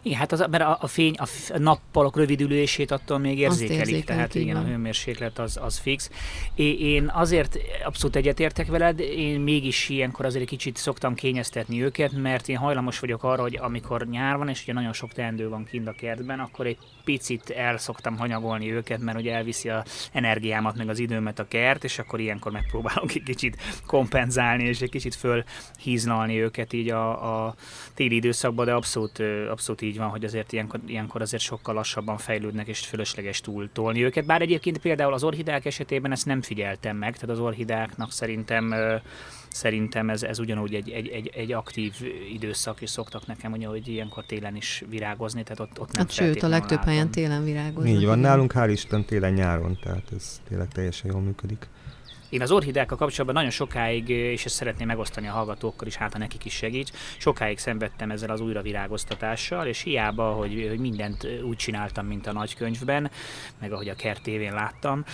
Igen, 0.03 0.19
hát 0.19 0.33
az, 0.33 0.45
mert 0.51 0.63
a, 0.63 0.79
a 0.81 0.87
fény, 0.87 1.15
a, 1.17 1.27
f- 1.27 1.51
a 1.51 1.59
nappalok 1.59 2.17
rövidülését 2.17 2.91
attól 2.91 3.19
még 3.19 3.39
érzékelik, 3.39 3.79
érzékelik, 3.79 4.05
tehát 4.05 4.35
igen, 4.35 4.57
a 4.57 4.61
van. 4.61 4.69
hőmérséklet 4.69 5.39
az, 5.39 5.59
az 5.63 5.79
fix. 5.79 6.11
Én 6.55 7.11
azért 7.15 7.59
abszolút 7.85 8.17
egyetértek 8.17 8.67
veled, 8.67 9.01
én 9.01 9.41
mégis 9.41 9.89
ilyenkor 9.89 10.25
azért 10.25 10.43
egy 10.43 10.49
kicsit 10.49 10.77
szoktam 10.77 11.15
kényeztetni 11.15 11.83
őket, 11.83 12.13
mert 12.13 12.49
én 12.49 12.57
hajlamos 12.57 12.99
vagyok 12.99 13.23
arra, 13.25 13.43
hogy 13.43 13.59
amikor 13.61 14.07
nyár 14.07 14.37
van, 14.37 14.49
és 14.49 14.63
ugye 14.63 14.73
nagyon 14.73 14.93
sok 14.93 15.13
teendő 15.13 15.49
van 15.49 15.65
kint 15.65 15.89
a 15.89 15.93
kertben, 15.93 16.41
akkor 16.41 16.67
egy 16.67 16.79
picit 17.05 17.51
el 17.51 17.79
szoktam 17.79 18.17
hanyagolni 18.17 18.73
őket, 18.73 19.01
mert 19.01 19.19
ugye 19.19 19.35
elviszi 19.35 19.69
a 19.69 19.85
energiámat, 20.13 20.77
meg 20.77 20.89
az 20.89 20.99
időmet 20.99 21.39
a 21.39 21.49
kert, 21.49 21.85
és 21.85 21.99
akkor 21.99 22.21
ilyenkor 22.21 22.53
megpróbálok 22.53 23.15
egy 23.15 23.23
kicsit 23.23 23.57
kompenzálni, 23.87 24.65
és 24.65 24.81
egy 24.81 24.91
kicsit 24.91 25.15
fölhízlalni 25.15 26.41
őket 26.43 26.73
így 26.73 26.91
a, 26.91 27.47
a 27.47 27.55
téli 27.95 28.15
időszakban, 28.15 28.65
de 28.65 28.73
abszolút, 28.73 29.23
abszolút 29.51 29.83
így 29.89 29.99
van, 29.99 30.09
hogy 30.09 30.25
azért 30.25 30.53
ilyenkor, 30.53 30.81
ilyenkor 30.87 31.21
azért 31.21 31.43
sokkal 31.43 31.75
lassabban 31.75 32.19
fejlődnek, 32.19 32.67
és 32.69 32.81
fölösleges 32.81 33.41
túl 33.41 33.69
tolni 33.73 34.05
őket. 34.05 34.27
Bár 34.27 34.43
egyébként 34.43 34.79
például 34.79 35.13
az 35.13 35.25
orhidák 35.25 35.65
esetében 35.65 36.13
ezt 36.13 36.27
nem 36.27 36.43
figyeltem 36.43 36.97
meg, 36.97 37.15
tehát 37.15 37.37
az 37.37 37.41
orhidáknak 37.41 38.13
szerintem 38.13 38.75
Szerintem 39.51 40.11
ez, 40.11 40.23
ez 40.23 40.39
ugyanúgy 40.39 40.75
egy, 40.75 40.91
egy, 40.91 41.09
egy, 41.09 41.31
egy 41.35 41.53
aktív 41.53 41.95
időszak, 42.33 42.81
és 42.81 42.91
szoktak 42.91 43.27
nekem 43.27 43.53
ugye, 43.53 43.67
hogy 43.67 43.89
ilyenkor 43.89 44.25
télen 44.27 44.57
is 44.57 44.85
virágozni, 44.89 45.43
tehát 45.43 45.61
ott, 45.61 45.81
ott 45.81 45.93
nem 45.93 46.03
Hát 46.03 46.11
sőt, 46.11 46.43
a 46.43 46.49
legtöbb 46.49 46.71
látom. 46.71 46.87
helyen 46.87 47.11
télen 47.11 47.45
virágoznak. 47.45 47.95
Így 47.95 48.05
van, 48.05 48.19
nálunk 48.19 48.53
hál' 48.55 48.69
Isten 48.71 49.05
télen-nyáron, 49.05 49.79
tehát 49.83 50.13
ez 50.17 50.41
tényleg 50.49 50.69
teljesen 50.69 51.11
jól 51.11 51.21
működik. 51.21 51.69
Én 52.29 52.43
az 52.43 52.51
orhidákkal 52.51 52.97
kapcsolatban 52.97 53.35
nagyon 53.35 53.51
sokáig, 53.51 54.09
és 54.09 54.45
ezt 54.45 54.55
szeretném 54.55 54.87
megosztani 54.87 55.29
a 55.29 55.33
hallgatókkal 55.33 55.87
is, 55.87 55.97
hát 55.97 56.13
ha 56.13 56.19
nekik 56.19 56.45
is 56.45 56.55
segít, 56.55 56.93
sokáig 57.19 57.59
szenvedtem 57.59 58.11
ezzel 58.11 58.31
az 58.31 58.41
újravirágoztatással, 58.41 59.67
és 59.67 59.83
hiába, 59.83 60.33
hogy, 60.33 60.67
hogy 60.69 60.79
mindent 60.79 61.27
úgy 61.43 61.57
csináltam, 61.57 62.07
mint 62.07 62.27
a 62.27 62.33
nagykönyvben, 62.33 63.11
meg 63.61 63.73
ahogy 63.73 63.89
a 63.89 63.95
kert 63.95 64.23
tévén 64.23 64.53
láttam, 64.53 65.05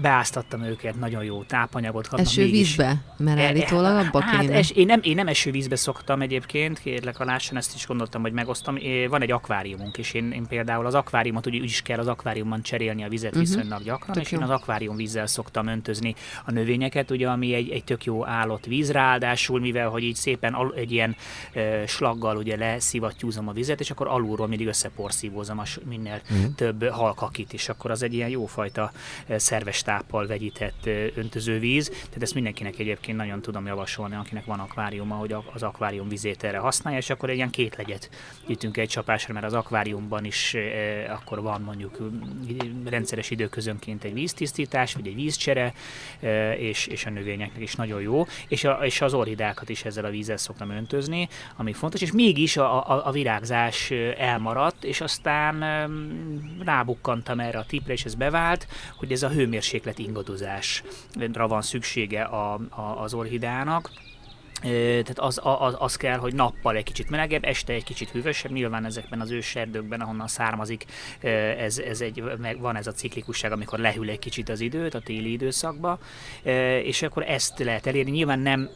beáztattam 0.00 0.62
őket, 0.62 0.98
nagyon 0.98 1.24
jó 1.24 1.42
tápanyagot 1.42 2.08
kapnak. 2.08 2.26
Eső 2.26 2.42
mégis- 2.42 2.56
vízbe? 2.58 2.96
Mert 3.16 3.40
állítólag 3.40 4.06
abba 4.06 4.20
hát 4.20 4.40
kéne. 4.40 4.56
Es, 4.56 4.70
én, 4.70 4.86
nem, 4.86 5.00
én 5.02 5.14
nem 5.14 5.28
esővízbe 5.28 5.76
szoktam 5.76 6.20
egyébként, 6.20 6.78
kérlek 6.78 7.20
a 7.20 7.24
lássan, 7.24 7.56
ezt 7.56 7.74
is 7.74 7.86
gondoltam, 7.86 8.22
hogy 8.22 8.32
megosztom. 8.32 8.76
É, 8.76 9.06
Van 9.06 9.22
egy 9.22 9.30
akváriumunk, 9.30 9.98
és 9.98 10.12
én, 10.12 10.30
én 10.32 10.46
például 10.46 10.86
az 10.86 10.94
akváriumot 10.94 11.46
úgy, 11.46 11.56
úgy 11.56 11.64
is 11.64 11.82
kell 11.82 11.98
az 11.98 12.06
akváriumban 12.06 12.62
cserélni 12.62 13.04
a 13.04 13.08
vizet 13.08 13.30
uh-huh. 13.36 13.46
viszonylag 13.48 13.82
gyakran, 13.82 14.14
Tök 14.14 14.24
és 14.24 14.32
én 14.32 14.38
jó. 14.38 14.44
az 14.44 14.50
akvárium 14.50 14.96
vízzel 14.96 15.26
szoktam 15.26 15.66
öntözni 15.66 16.14
a 16.44 16.50
növényeket, 16.50 17.10
ugye, 17.10 17.28
ami 17.28 17.54
egy, 17.54 17.70
egy 17.70 17.84
tök 17.84 18.04
jó 18.04 18.26
állott 18.26 18.64
víz, 18.64 18.90
ráadásul, 18.90 19.60
mivel 19.60 19.88
hogy 19.88 20.02
így 20.02 20.14
szépen 20.14 20.54
al, 20.54 20.72
egy 20.76 20.92
ilyen 20.92 21.16
e, 21.52 21.86
slaggal 21.86 22.36
ugye 22.36 22.56
leszivattyúzom 22.56 23.48
a 23.48 23.52
vizet, 23.52 23.80
és 23.80 23.90
akkor 23.90 24.08
alulról 24.08 24.48
mindig 24.48 24.66
összeporszívózom 24.66 25.58
a 25.58 25.64
minél 25.84 26.20
uh-huh. 26.30 26.54
több 26.54 26.88
halkakit, 26.88 27.52
és 27.52 27.68
akkor 27.68 27.90
az 27.90 28.02
egy 28.02 28.14
ilyen 28.14 28.28
jófajta 28.28 28.92
e, 29.26 29.29
szerves 29.36 29.82
táppal 29.82 30.26
vegyített 30.26 30.86
e, 30.86 30.90
öntöző 31.14 31.58
víz. 31.58 31.88
Tehát 31.88 32.22
ezt 32.22 32.34
mindenkinek 32.34 32.78
egyébként 32.78 33.16
nagyon 33.16 33.42
tudom 33.42 33.66
javasolni, 33.66 34.14
akinek 34.14 34.44
van 34.44 34.58
akváriuma, 34.58 35.14
hogy 35.14 35.34
az 35.52 35.62
akvárium 35.62 36.08
vizét 36.08 36.44
erre 36.44 36.58
használja, 36.58 36.98
és 36.98 37.10
akkor 37.10 37.30
egy 37.30 37.36
ilyen 37.36 37.50
két 37.50 37.76
legyet 37.76 38.10
ütünk 38.48 38.76
egy 38.76 38.88
csapásra, 38.88 39.34
mert 39.34 39.46
az 39.46 39.54
akváriumban 39.54 40.24
is 40.24 40.56
akkor 41.08 41.42
van 41.42 41.60
mondjuk 41.60 41.98
rendszeres 42.84 43.30
időközönként 43.30 44.04
egy 44.04 44.12
víztisztítás, 44.12 44.94
vagy 44.94 45.06
egy 45.06 45.14
vízcsere, 45.14 45.72
és, 46.58 46.86
és 46.86 47.06
a 47.06 47.10
növényeknek 47.10 47.62
is 47.62 47.74
nagyon 47.74 48.00
jó, 48.00 48.26
és, 48.48 48.64
a, 48.64 48.78
és 48.82 49.00
az 49.00 49.14
orhidákat 49.14 49.68
is 49.68 49.84
ezzel 49.84 50.04
a 50.04 50.10
vízzel 50.10 50.36
szoktam 50.36 50.70
öntözni, 50.70 51.28
ami 51.56 51.72
fontos, 51.72 52.00
és 52.00 52.12
mégis 52.12 52.56
a, 52.56 52.90
a, 52.90 53.06
a 53.06 53.10
virágzás 53.10 53.90
elmaradt, 54.18 54.84
és 54.84 55.00
aztán 55.00 55.64
rábukkantam 56.64 57.40
erre 57.40 57.58
a 57.58 57.64
tipre, 57.64 57.92
és 57.92 58.04
ez 58.04 58.14
bevált, 58.14 58.66
hogy 58.96 59.12
ez 59.12 59.19
a 59.22 59.28
hőmérséklet 59.28 59.98
ingadozásra 59.98 61.48
van 61.48 61.62
szüksége 61.62 62.22
a, 62.22 62.54
a, 62.54 63.02
az 63.02 63.14
orhidának, 63.14 63.90
Tehát 64.60 65.18
az, 65.18 65.40
az, 65.42 65.76
az 65.78 65.96
kell, 65.96 66.18
hogy 66.18 66.34
nappal 66.34 66.76
egy 66.76 66.84
kicsit 66.84 67.10
melegebb, 67.10 67.44
este 67.44 67.72
egy 67.72 67.84
kicsit 67.84 68.10
hűvösebb. 68.10 68.52
Nyilván 68.52 68.84
ezekben 68.84 69.20
az 69.20 69.30
őserdőkben, 69.30 70.00
ahonnan 70.00 70.26
származik, 70.26 70.84
ez, 71.58 71.78
ez 71.78 72.00
egy, 72.00 72.22
meg 72.38 72.60
van 72.60 72.76
ez 72.76 72.86
a 72.86 72.92
ciklikusság, 72.92 73.52
amikor 73.52 73.78
lehűl 73.78 74.08
egy 74.08 74.18
kicsit 74.18 74.48
az 74.48 74.60
időt 74.60 74.94
a 74.94 75.00
téli 75.00 75.32
időszakba, 75.32 75.98
és 76.82 77.02
akkor 77.02 77.22
ezt 77.22 77.58
lehet 77.58 77.86
elérni. 77.86 78.10
Nyilván 78.10 78.38
nem, 78.38 78.68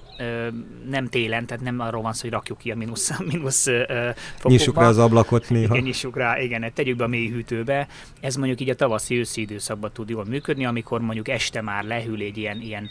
nem 0.88 1.08
télen, 1.08 1.46
tehát 1.46 1.62
nem 1.62 1.80
arról 1.80 2.02
van 2.02 2.12
szó, 2.12 2.20
hogy 2.20 2.30
rakjuk 2.30 2.58
ki 2.58 2.70
a 2.70 2.76
mínusz, 2.76 3.18
mínusz 3.18 3.64
fokokba. 3.64 4.48
Nyissuk 4.48 4.78
rá 4.78 4.88
az 4.88 4.98
ablakot 4.98 5.50
néha. 5.50 5.74
Igen, 5.74 5.86
nyissuk 5.86 6.16
rá, 6.16 6.40
igen, 6.40 6.72
tegyük 6.74 6.96
be 6.96 7.04
a 7.04 7.08
mély 7.08 7.28
hűtőbe. 7.28 7.88
Ez 8.20 8.36
mondjuk 8.36 8.60
így 8.60 8.70
a 8.70 8.74
tavaszi 8.74 9.18
őszi 9.18 9.40
időszakban 9.40 9.92
tud 9.92 10.08
jól 10.08 10.24
működni, 10.24 10.66
amikor 10.66 11.00
mondjuk 11.00 11.28
este 11.28 11.60
már 11.60 11.84
lehűl 11.84 12.20
egy 12.20 12.36
ilyen, 12.36 12.60
ilyen 12.60 12.90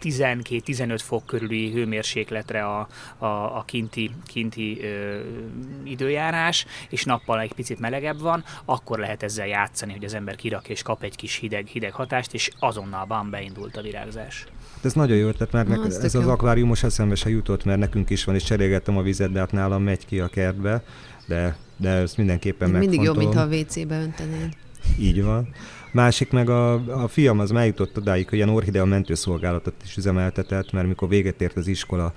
12-15 0.00 0.98
fok 1.02 1.26
körüli 1.26 1.72
hőmérsékletre 1.72 2.64
a, 2.64 2.88
a, 3.18 3.26
a 3.26 3.64
kinti, 3.66 4.10
kinti 4.24 4.80
ö, 4.82 5.18
időjárás, 5.84 6.66
és 6.88 7.04
nappal 7.04 7.40
egy 7.40 7.52
picit 7.52 7.78
melegebb 7.78 8.20
van, 8.20 8.44
akkor 8.64 8.98
lehet 8.98 9.22
ezzel 9.22 9.46
játszani, 9.46 9.92
hogy 9.92 10.04
az 10.04 10.14
ember 10.14 10.36
kirak 10.36 10.68
és 10.68 10.82
kap 10.82 11.02
egy 11.02 11.16
kis 11.16 11.36
hideg, 11.36 11.66
hideg 11.66 11.92
hatást, 11.92 12.34
és 12.34 12.50
azonnal 12.58 13.04
bam, 13.04 13.30
beindult 13.30 13.76
a 13.76 13.82
virágzás. 13.82 14.46
Ez 14.82 14.92
nagyon 14.92 15.16
jó 15.16 15.28
ötlet, 15.28 15.52
mert 15.52 15.68
Na, 15.68 15.76
nek- 15.76 16.02
ez 16.02 16.14
az 16.14 16.26
akváriumos 16.26 16.82
eszembe 16.82 17.14
se 17.14 17.28
jutott, 17.28 17.64
mert 17.64 17.78
nekünk 17.78 18.10
is 18.10 18.24
van, 18.24 18.34
és 18.34 18.42
cserélgettem 18.42 18.96
a 18.96 19.02
vizet, 19.02 19.32
de 19.32 19.38
hát 19.38 19.52
nálam 19.52 19.82
megy 19.82 20.06
ki 20.06 20.20
a 20.20 20.28
kertbe, 20.28 20.82
de, 21.26 21.56
de 21.76 21.88
ezt 21.88 22.16
mindenképpen 22.16 22.70
Mindig 22.70 23.02
jobb, 23.02 23.16
mintha 23.16 23.40
a 23.40 23.46
WC-be 23.46 24.00
öntenéd. 24.00 24.56
Így 24.98 25.22
van. 25.22 25.48
Másik 25.92 26.30
meg 26.30 26.50
a, 26.50 26.72
a 27.02 27.08
fiam 27.08 27.38
az 27.38 27.52
eljutott 27.52 27.98
odáig, 27.98 28.28
hogy 28.28 28.38
ilyen 28.38 28.48
orhidea 28.48 28.84
mentőszolgálatot 28.84 29.74
is 29.84 29.96
üzemeltetett, 29.96 30.72
mert 30.72 30.86
mikor 30.86 31.08
véget 31.08 31.40
ért 31.40 31.56
az 31.56 31.66
iskola 31.66 32.12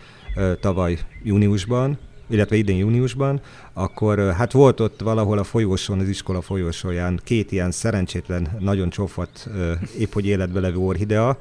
tavaly 0.59 0.99
júniusban, 1.23 1.97
illetve 2.29 2.55
idén 2.55 2.77
júniusban, 2.77 3.41
akkor 3.73 4.33
hát 4.33 4.51
volt 4.51 4.79
ott 4.79 5.01
valahol 5.01 5.37
a 5.37 5.43
folyóson, 5.43 5.99
az 5.99 6.07
iskola 6.07 6.41
folyósóján 6.41 7.19
két 7.23 7.51
ilyen 7.51 7.71
szerencsétlen, 7.71 8.57
nagyon 8.59 8.89
csofat, 8.89 9.49
épp 9.99 10.13
hogy 10.13 10.25
életbe 10.25 10.59
levő 10.59 10.77
orhidea, 10.77 11.37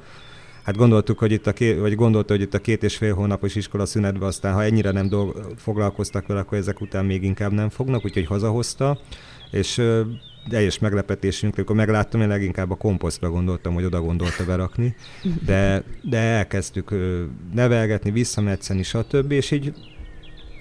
Hát 0.63 0.77
gondoltuk, 0.77 1.19
hogy 1.19 1.31
itt 1.31 1.47
a 1.47 1.53
két, 1.53 1.79
vagy 1.79 1.95
gondolta, 1.95 2.33
hogy 2.33 2.41
itt 2.41 2.53
a 2.53 2.59
két 2.59 2.83
és 2.83 2.97
fél 2.97 3.13
hónapos 3.13 3.55
iskola 3.55 3.85
szünetben 3.85 4.27
aztán, 4.27 4.53
ha 4.53 4.63
ennyire 4.63 4.91
nem 4.91 5.09
dolg, 5.09 5.53
foglalkoztak 5.57 6.27
vele, 6.27 6.39
akkor 6.39 6.57
ezek 6.57 6.81
után 6.81 7.05
még 7.05 7.23
inkább 7.23 7.51
nem 7.51 7.69
fognak, 7.69 8.05
úgyhogy 8.05 8.25
hazahozta, 8.25 8.99
és 9.51 9.81
teljes 10.49 10.79
meglepetésünk, 10.79 11.55
amikor 11.55 11.75
megláttam, 11.75 12.21
én 12.21 12.27
leginkább 12.27 12.71
a 12.71 12.75
komposztra 12.75 13.29
gondoltam, 13.29 13.73
hogy 13.73 13.83
oda 13.83 14.01
gondolta 14.01 14.45
berakni, 14.45 14.95
de, 15.45 15.83
de 16.01 16.17
elkezdtük 16.17 16.95
nevelgetni, 17.53 18.11
visszametszeni, 18.11 18.83
stb. 18.83 19.31
És 19.31 19.51
így 19.51 19.73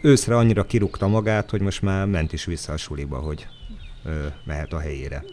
őszre 0.02 0.37
annyira 0.37 0.64
kirúgta 0.64 1.08
magát, 1.08 1.50
hogy 1.50 1.61
most 1.61 1.82
már 1.82 2.06
ment 2.06 2.32
is 2.32 2.44
vissza 2.44 2.73
a 2.73 2.76
suliba, 2.76 3.16
hogy 3.16 3.47
ö, 4.04 4.26
mehet 4.44 4.73
a 4.73 4.78
helyére. 4.78 5.25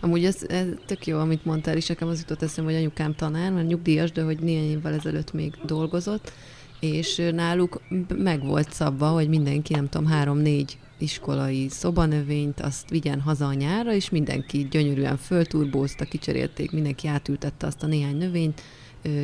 Amúgy 0.00 0.24
ez, 0.24 0.36
ez 0.48 0.66
tök 0.86 1.06
jó, 1.06 1.18
amit 1.18 1.44
mondtál, 1.44 1.76
és 1.76 1.86
nekem 1.86 2.08
az 2.08 2.18
jutott 2.18 2.42
eszembe, 2.42 2.70
hogy 2.70 2.80
anyukám 2.80 3.14
tanár, 3.14 3.52
mert 3.52 3.66
nyugdíjas, 3.66 4.12
de 4.12 4.22
hogy 4.22 4.38
néhány 4.38 4.70
évvel 4.70 4.94
ezelőtt 4.94 5.32
még 5.32 5.54
dolgozott, 5.64 6.32
és 6.80 7.22
náluk 7.32 7.80
meg 8.16 8.44
volt 8.44 8.72
szabva, 8.72 9.08
hogy 9.08 9.28
mindenki, 9.28 9.74
nem 9.74 9.88
tudom, 9.88 10.06
három-négy 10.06 10.78
iskolai 11.02 11.68
szobanövényt, 11.68 12.60
azt 12.60 12.90
vigyen 12.90 13.20
haza 13.20 13.46
a 13.46 13.52
nyárra, 13.52 13.92
és 13.92 14.10
mindenki 14.10 14.68
gyönyörűen 14.70 15.16
fölturbózta, 15.16 16.04
kicserélték, 16.04 16.70
mindenki 16.70 17.08
átültette 17.08 17.66
azt 17.66 17.82
a 17.82 17.86
néhány 17.86 18.16
növényt, 18.16 18.62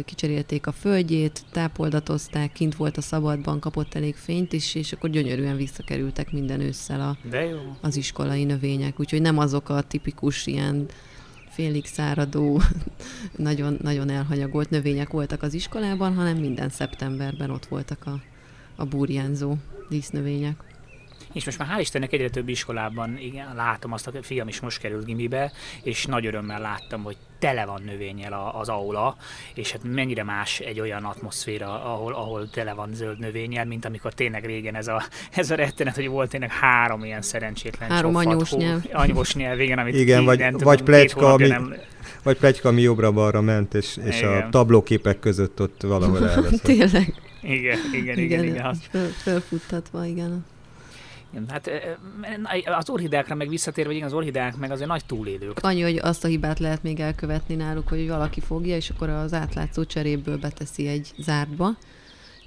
kicserélték 0.04 0.66
a 0.66 0.72
földjét, 0.72 1.44
tápoldatozták, 1.52 2.52
kint 2.52 2.74
volt 2.74 2.96
a 2.96 3.00
szabadban, 3.00 3.60
kapott 3.60 3.94
elég 3.94 4.14
fényt 4.14 4.52
is, 4.52 4.74
és 4.74 4.92
akkor 4.92 5.10
gyönyörűen 5.10 5.56
visszakerültek 5.56 6.32
minden 6.32 6.60
ősszel 6.60 7.00
a, 7.00 7.16
az 7.80 7.96
iskolai 7.96 8.44
növények, 8.44 9.00
úgyhogy 9.00 9.20
nem 9.20 9.38
azok 9.38 9.68
a 9.68 9.80
tipikus 9.80 10.46
ilyen 10.46 10.86
félig 11.50 11.86
száradó, 11.86 12.60
nagyon, 13.36 13.78
nagyon 13.82 14.10
elhanyagolt 14.10 14.70
növények 14.70 15.10
voltak 15.10 15.42
az 15.42 15.54
iskolában, 15.54 16.14
hanem 16.14 16.36
minden 16.36 16.68
szeptemberben 16.68 17.50
ott 17.50 17.66
voltak 17.66 18.06
a, 18.06 18.20
a 18.76 18.84
burjánzó 18.84 19.54
dísznövények. 19.88 20.67
És 21.32 21.44
most 21.44 21.58
már 21.58 21.68
hál' 21.76 21.80
Istennek 21.80 22.12
egyre 22.12 22.28
több 22.30 22.48
iskolában 22.48 23.18
igen, 23.18 23.54
látom 23.56 23.92
azt, 23.92 24.06
a 24.06 24.12
fiam 24.22 24.48
is 24.48 24.60
most 24.60 24.78
került 24.78 25.04
gimibe, 25.04 25.52
és 25.82 26.06
nagy 26.06 26.26
örömmel 26.26 26.60
láttam, 26.60 27.02
hogy 27.02 27.16
tele 27.38 27.64
van 27.66 27.82
növényel 27.84 28.32
a- 28.32 28.58
az 28.60 28.68
aula, 28.68 29.16
és 29.54 29.72
hát 29.72 29.80
mennyire 29.84 30.24
más 30.24 30.60
egy 30.60 30.80
olyan 30.80 31.04
atmoszféra, 31.04 31.84
ahol, 31.94 32.14
ahol 32.14 32.50
tele 32.50 32.72
van 32.72 32.88
zöld 32.94 33.18
növényel, 33.18 33.64
mint 33.64 33.84
amikor 33.84 34.12
tényleg 34.14 34.44
régen 34.44 34.74
ez 34.74 34.86
a, 34.88 35.02
ez 35.30 35.50
a 35.50 35.54
rettenet, 35.54 35.94
hogy 35.94 36.08
volt 36.08 36.30
tényleg 36.30 36.50
három 36.50 37.04
ilyen 37.04 37.22
szerencsétlen 37.22 37.90
Három 37.90 38.12
csofat 38.12 38.26
anyós 38.26 38.52
nyelv. 38.52 38.82
anyós 38.92 39.34
nyelv, 39.34 39.60
igen, 39.60 39.78
amit 39.78 39.94
Igen, 39.94 40.24
vagy- 40.24 40.38
nem 40.38 40.56
vagy 40.56 40.80
hónapja 41.12 41.28
ami- 41.28 41.46
nem, 41.48 41.74
Vagy 42.22 42.36
plegyka, 42.38 42.68
ami 42.68 42.80
jobbra-balra 42.80 43.40
ment, 43.40 43.74
és, 43.74 43.96
és 44.04 44.22
a 44.22 44.26
Igen. 44.36 44.50
tablóképek 44.50 45.18
között 45.18 45.60
ott 45.60 45.82
valahol 45.82 46.28
elveszett. 46.28 46.62
Tényleg. 46.62 47.14
Igen, 47.42 47.78
igen, 47.92 48.18
igen. 48.18 48.18
igen, 48.18 48.44
igen. 48.44 48.74
Föl, 48.90 49.06
fölfuttatva, 49.08 50.04
igen. 50.04 50.44
Igen, 51.32 51.48
hát 51.48 51.70
az 52.64 52.90
orhidákra 52.90 53.34
meg 53.34 53.48
visszatérve, 53.48 53.92
igen, 53.92 54.06
az 54.06 54.12
orhidák 54.12 54.56
meg 54.56 54.70
azért 54.70 54.88
nagy 54.88 55.04
túlélők. 55.06 55.58
Annyi, 55.60 55.82
hogy 55.82 55.98
azt 56.02 56.24
a 56.24 56.28
hibát 56.28 56.58
lehet 56.58 56.82
még 56.82 57.00
elkövetni 57.00 57.54
náluk, 57.54 57.88
hogy 57.88 58.08
valaki 58.08 58.40
fogja, 58.40 58.76
és 58.76 58.90
akkor 58.90 59.08
az 59.08 59.32
átlátszó 59.32 59.84
cseréből 59.84 60.38
beteszi 60.38 60.86
egy 60.86 61.10
zártba, 61.18 61.76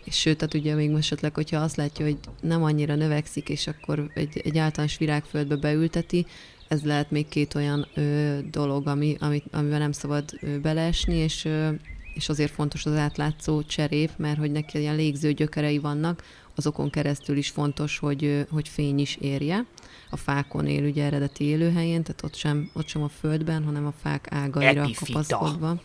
és 0.03 0.19
sőt, 0.19 0.37
tehát 0.37 0.53
ugye 0.53 0.75
még 0.75 0.91
esetleg, 0.91 1.33
hogyha 1.33 1.59
azt 1.59 1.75
látja, 1.75 2.05
hogy 2.05 2.17
nem 2.41 2.63
annyira 2.63 2.95
növekszik, 2.95 3.49
és 3.49 3.67
akkor 3.67 4.11
egy, 4.13 4.41
egy 4.43 4.57
általános 4.57 4.97
virágföldbe 4.97 5.55
beülteti, 5.55 6.25
ez 6.67 6.83
lehet 6.83 7.11
még 7.11 7.27
két 7.27 7.55
olyan 7.55 7.87
ö, 7.93 8.37
dolog, 8.51 8.87
ami, 8.87 9.15
ami, 9.19 9.43
amivel 9.51 9.79
nem 9.79 9.91
szabad 9.91 10.23
ö, 10.41 10.59
beleesni, 10.59 11.15
és, 11.15 11.45
ö, 11.45 11.69
és 12.13 12.29
azért 12.29 12.51
fontos 12.51 12.85
az 12.85 12.95
átlátszó 12.95 13.63
cserép, 13.63 14.09
mert 14.17 14.37
hogy 14.37 14.51
neki 14.51 14.79
ilyen 14.79 14.95
légző 14.95 15.31
gyökerei 15.31 15.77
vannak, 15.77 16.23
azokon 16.55 16.89
keresztül 16.89 17.37
is 17.37 17.49
fontos, 17.49 17.97
hogy, 17.97 18.45
hogy 18.49 18.67
fény 18.67 18.99
is 18.99 19.15
érje. 19.15 19.65
A 20.09 20.17
fákon 20.17 20.67
él 20.67 20.83
ugye 20.83 21.03
eredeti 21.03 21.43
élőhelyén, 21.43 22.03
tehát 22.03 22.23
ott 22.23 22.35
sem, 22.35 22.69
ott 22.73 22.87
sem 22.87 23.03
a 23.03 23.07
földben, 23.07 23.63
hanem 23.63 23.85
a 23.85 23.93
fák 24.01 24.27
ágaira 24.29 24.81
Epifita. 24.81 25.11
kapaszkodva. 25.11 25.81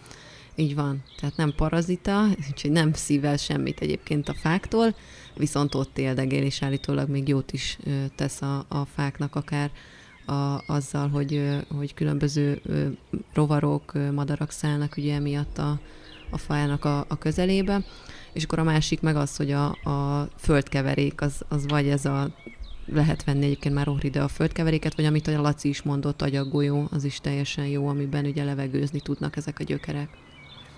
Így 0.59 0.75
van, 0.75 1.03
tehát 1.21 1.37
nem 1.37 1.53
parazita, 1.57 2.25
úgyhogy 2.51 2.71
nem 2.71 2.93
szível 2.93 3.37
semmit 3.37 3.81
egyébként 3.81 4.29
a 4.29 4.35
fáktól, 4.35 4.95
viszont 5.35 5.75
ott 5.75 5.99
éldegél, 5.99 6.43
és 6.43 6.63
állítólag 6.63 7.09
még 7.09 7.29
jót 7.29 7.53
is 7.53 7.79
tesz 8.15 8.43
a, 8.43 8.65
a 8.69 8.85
fáknak 8.85 9.35
akár 9.35 9.71
a, 10.27 10.63
azzal, 10.67 11.09
hogy, 11.09 11.57
hogy 11.77 11.95
különböző 11.95 12.61
rovarok, 13.33 13.93
madarak 14.13 14.51
szállnak 14.51 14.97
ugye 14.97 15.15
emiatt 15.15 15.59
a, 15.59 15.81
a 16.31 16.39
fájának 16.39 16.85
a, 16.85 17.05
a 17.09 17.19
közelébe 17.19 17.85
és 18.37 18.45
akkor 18.45 18.59
a 18.59 18.63
másik 18.63 19.01
meg 19.01 19.17
az, 19.17 19.37
hogy 19.37 19.51
a, 19.51 19.67
a 19.67 20.29
földkeverék, 20.37 21.21
az, 21.21 21.45
az 21.49 21.69
vagy 21.69 21.89
ez 21.89 22.05
a 22.05 22.31
lehet 22.87 23.25
venni 23.25 23.45
egyébként 23.45 23.75
már 23.75 23.89
orhide 23.89 24.23
a 24.23 24.29
földkeveréket, 24.29 24.95
vagy 24.95 25.05
amit 25.05 25.27
a 25.27 25.41
Laci 25.41 25.69
is 25.69 25.83
mondott, 25.83 26.23
agyaggolyó, 26.23 26.89
az 26.91 27.05
is 27.05 27.21
teljesen 27.21 27.67
jó, 27.67 27.89
amiben 27.89 28.25
ugye 28.25 28.45
levegőzni 28.45 29.01
tudnak 29.01 29.37
ezek 29.37 29.59
a 29.59 29.65
gyökerek. 29.65 30.09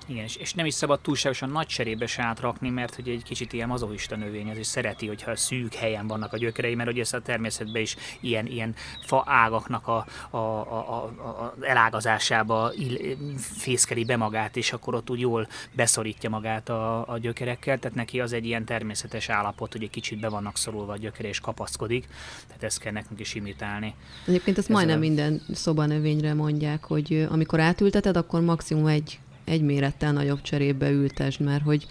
Igen, 0.08 0.24
és, 0.24 0.36
és 0.36 0.54
nem 0.54 0.66
is 0.66 0.74
szabad 0.74 1.00
túlságosan 1.00 1.50
nagy 1.50 1.66
cserébe 1.66 2.06
se 2.06 2.22
átrakni, 2.22 2.70
mert 2.70 2.94
hogy 2.94 3.08
egy 3.08 3.22
kicsit 3.22 3.52
ilyen 3.52 3.68
mazoista 3.68 4.16
növény, 4.16 4.48
ez 4.48 4.58
is 4.58 4.66
szereti, 4.66 5.06
hogyha 5.06 5.36
szűk 5.36 5.74
helyen 5.74 6.06
vannak 6.06 6.32
a 6.32 6.36
gyökerei, 6.36 6.74
mert 6.74 6.90
ugye 6.90 7.00
ez 7.00 7.12
a 7.12 7.20
természetben 7.20 7.82
is 7.82 7.96
ilyen, 8.20 8.46
ilyen 8.46 8.74
fa 9.06 9.22
ágaknak 9.26 9.88
a, 9.88 10.06
a, 10.30 10.36
a, 10.36 11.04
a, 11.18 11.24
a 11.26 11.54
elágazásába 11.60 12.72
ill, 12.74 13.16
fészkeli 13.36 14.04
be 14.04 14.16
magát, 14.16 14.56
és 14.56 14.72
akkor 14.72 14.94
ott 14.94 15.10
úgy 15.10 15.20
jól 15.20 15.48
beszorítja 15.72 16.30
magát 16.30 16.68
a, 16.68 17.08
a 17.08 17.18
gyökerekkel, 17.18 17.78
tehát 17.78 17.96
neki 17.96 18.20
az 18.20 18.32
egy 18.32 18.46
ilyen 18.46 18.64
természetes 18.64 19.28
állapot, 19.28 19.72
hogy 19.72 19.82
egy 19.82 19.90
kicsit 19.90 20.20
be 20.20 20.28
vannak 20.28 20.56
szorulva 20.56 20.92
a 20.92 20.96
gyökere 20.96 21.28
és 21.28 21.40
kapaszkodik, 21.40 22.08
tehát 22.46 22.62
ezt 22.62 22.78
kell 22.78 22.92
nekünk 22.92 23.20
is 23.20 23.34
imitálni. 23.34 23.94
Egyébként 24.26 24.58
ezt 24.58 24.68
ez 24.68 24.74
majdnem 24.74 24.96
a... 24.96 25.00
minden 25.00 25.42
szobanövényre 25.52 26.34
mondják, 26.34 26.84
hogy 26.84 27.26
amikor 27.30 27.60
átülteted, 27.60 28.16
akkor 28.16 28.40
maximum 28.40 28.86
egy 28.86 29.18
egy 29.48 29.62
mérettel 29.62 30.12
nagyobb 30.12 30.40
cserébe 30.40 30.90
ültesd, 30.90 31.40
mert 31.40 31.62
hogy, 31.62 31.86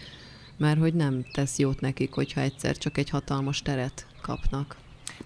mert 0.57 0.79
hogy 0.79 0.93
nem 0.93 1.25
tesz 1.31 1.59
jót 1.59 1.81
nekik, 1.81 2.13
hogyha 2.13 2.41
egyszer 2.41 2.77
csak 2.77 2.97
egy 2.97 3.09
hatalmas 3.09 3.61
teret 3.61 4.05
kapnak 4.21 4.75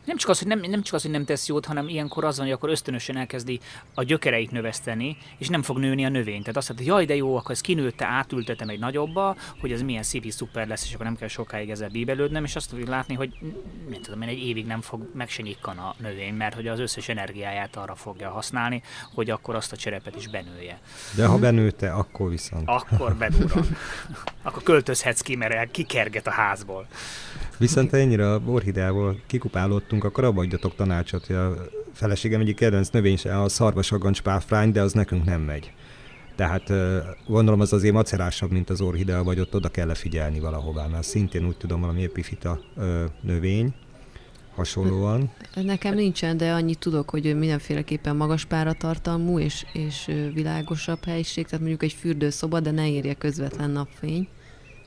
nem 0.05 0.17
csak, 0.17 0.29
az, 0.29 0.39
hogy 0.39 0.48
nem, 0.48 0.60
nem 0.60 0.81
csak 0.81 0.93
az, 0.93 1.01
hogy 1.01 1.12
nem 1.12 1.25
tesz 1.25 1.48
jót, 1.48 1.65
hanem 1.65 1.88
ilyenkor 1.88 2.24
az 2.24 2.38
van, 2.38 2.46
hogy 2.46 2.55
akkor 2.55 2.70
ösztönösen 2.70 3.17
elkezdi 3.17 3.60
a 3.93 4.03
gyökereit 4.03 4.51
növeszteni, 4.51 5.17
és 5.38 5.48
nem 5.48 5.62
fog 5.62 5.77
nőni 5.77 6.05
a 6.05 6.10
növény. 6.10 6.39
Tehát 6.39 6.58
azt 6.58 6.67
mondja, 6.70 6.93
hogy 6.93 6.96
jaj, 6.96 7.05
de 7.05 7.15
jó, 7.15 7.36
akkor 7.36 7.51
ezt 7.51 7.62
kinőtte, 7.62 8.05
átültetem 8.05 8.70
egy 8.70 8.79
nagyobba, 8.79 9.36
hogy 9.60 9.72
ez 9.72 9.81
milyen 9.81 10.03
szép 10.03 10.31
szuper 10.31 10.67
lesz, 10.67 10.86
és 10.86 10.93
akkor 10.93 11.05
nem 11.05 11.15
kell 11.15 11.27
sokáig 11.27 11.70
ezzel 11.70 11.89
bíbelődnem, 11.89 12.43
és 12.43 12.55
azt 12.55 12.70
fogjuk 12.70 12.88
látni, 12.88 13.13
hogy 13.13 13.34
nem 13.89 14.01
tudom 14.01 14.22
én, 14.22 14.29
egy 14.29 14.48
évig 14.48 14.65
nem 14.65 14.81
fog 14.81 15.10
meg 15.13 15.29
se 15.29 15.43
a 15.62 15.96
növény, 15.98 16.34
mert 16.34 16.55
hogy 16.55 16.67
az 16.67 16.79
összes 16.79 17.10
energiáját 17.10 17.75
arra 17.75 17.96
fogja 17.96 18.29
használni, 18.29 18.81
hogy 19.13 19.29
akkor 19.29 19.55
azt 19.55 19.72
a 19.72 19.75
cserepet 19.75 20.15
is 20.15 20.27
benője. 20.27 20.79
De 21.15 21.25
ha 21.25 21.38
benőtte, 21.38 21.91
akkor 21.91 22.29
viszont. 22.29 22.63
Akkor 22.65 23.15
bedurran. 23.15 23.67
akkor 24.43 24.63
költözhetsz 24.63 25.22
ki, 25.22 25.36
mert 25.36 25.72
kikerget 25.72 26.27
a 26.27 26.31
házból. 26.31 26.88
Viszont 27.62 27.94
ennyire 27.94 28.32
a 28.32 28.41
orhideával 28.46 29.20
kikupálódtunk, 29.27 30.03
akkor 30.03 30.24
abba 30.24 30.41
adjatok 30.41 30.75
tanácsot, 30.75 31.25
hogy 31.25 31.36
a 31.36 31.56
feleségem 31.94 32.41
egyik 32.41 32.56
kedvenc 32.56 32.89
növény 32.89 33.18
a 33.18 33.50
szarvasagancs 33.50 34.22
páfrány, 34.22 34.72
de 34.72 34.82
az 34.82 34.94
nekünk 34.94 35.25
nem 35.25 35.41
megy. 35.41 35.72
Tehát 36.36 36.72
gondolom 37.27 37.60
az 37.60 37.74
azért 37.74 37.94
macerásabb, 37.94 38.51
mint 38.51 38.70
az 38.70 38.82
orhidea, 38.82 39.24
vagy 39.24 39.39
ott 39.39 39.56
oda 39.56 39.70
kell 39.70 39.94
figyelni 39.94 40.39
valahová, 40.39 40.88
mert 40.88 41.03
szintén 41.03 41.48
úgy 41.48 41.58
tudom 41.58 41.82
valami 41.82 42.03
epifita 42.03 42.60
növény, 43.22 43.74
hasonlóan. 44.56 45.32
Nekem 45.56 45.94
nincsen, 45.94 46.38
de 46.38 46.51
annyit 46.51 46.80
tudok, 46.80 47.10
hogy 47.10 47.38
mindenféleképpen 47.38 48.15
magas 48.15 48.46
páratartalmú 48.46 49.39
és, 49.39 49.65
és 49.74 50.12
világosabb 50.34 51.03
helyiség, 51.03 51.46
tehát 51.46 51.59
mondjuk 51.59 51.83
egy 51.83 51.94
fürdőszoba, 51.94 52.59
de 52.59 52.72
ne 52.72 52.90
érje 52.90 53.14
közvetlen 53.14 53.70
napfény, 53.70 54.27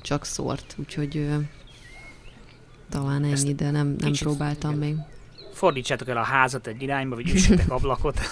csak 0.02 0.24
szort, 0.24 0.76
úgyhogy 0.78 1.26
talán 2.94 3.24
ennyi, 3.24 3.54
de 3.54 3.70
nem, 3.70 3.96
nem 3.98 4.12
próbáltam 4.12 4.70
igen. 4.70 4.82
még. 4.88 4.96
Fordítsátok 5.52 6.08
el 6.08 6.16
a 6.16 6.22
házat 6.22 6.66
egy 6.66 6.82
irányba, 6.82 7.14
vagy 7.14 7.30
üssetek 7.30 7.70
ablakot. 7.70 8.20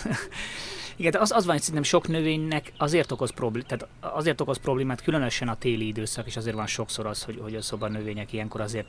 Igen, 1.03 1.21
az, 1.21 1.33
az 1.33 1.45
van, 1.45 1.55
hogy 1.55 1.63
szerintem 1.63 1.83
sok 1.83 2.09
növénynek 2.09 2.73
azért 2.77 3.13
okoz, 3.13 3.31
problém, 3.31 3.65
tehát 3.67 3.87
azért 4.01 4.41
okoz 4.41 4.59
problémát, 4.59 5.03
különösen 5.03 5.49
a 5.49 5.55
téli 5.55 5.87
időszak, 5.87 6.27
és 6.27 6.37
azért 6.37 6.57
van 6.57 6.67
sokszor 6.67 7.07
az, 7.07 7.23
hogy, 7.23 7.39
hogy 7.43 7.55
a 7.55 7.63
szobanövények 7.63 8.33
ilyenkor 8.33 8.61
azért 8.61 8.89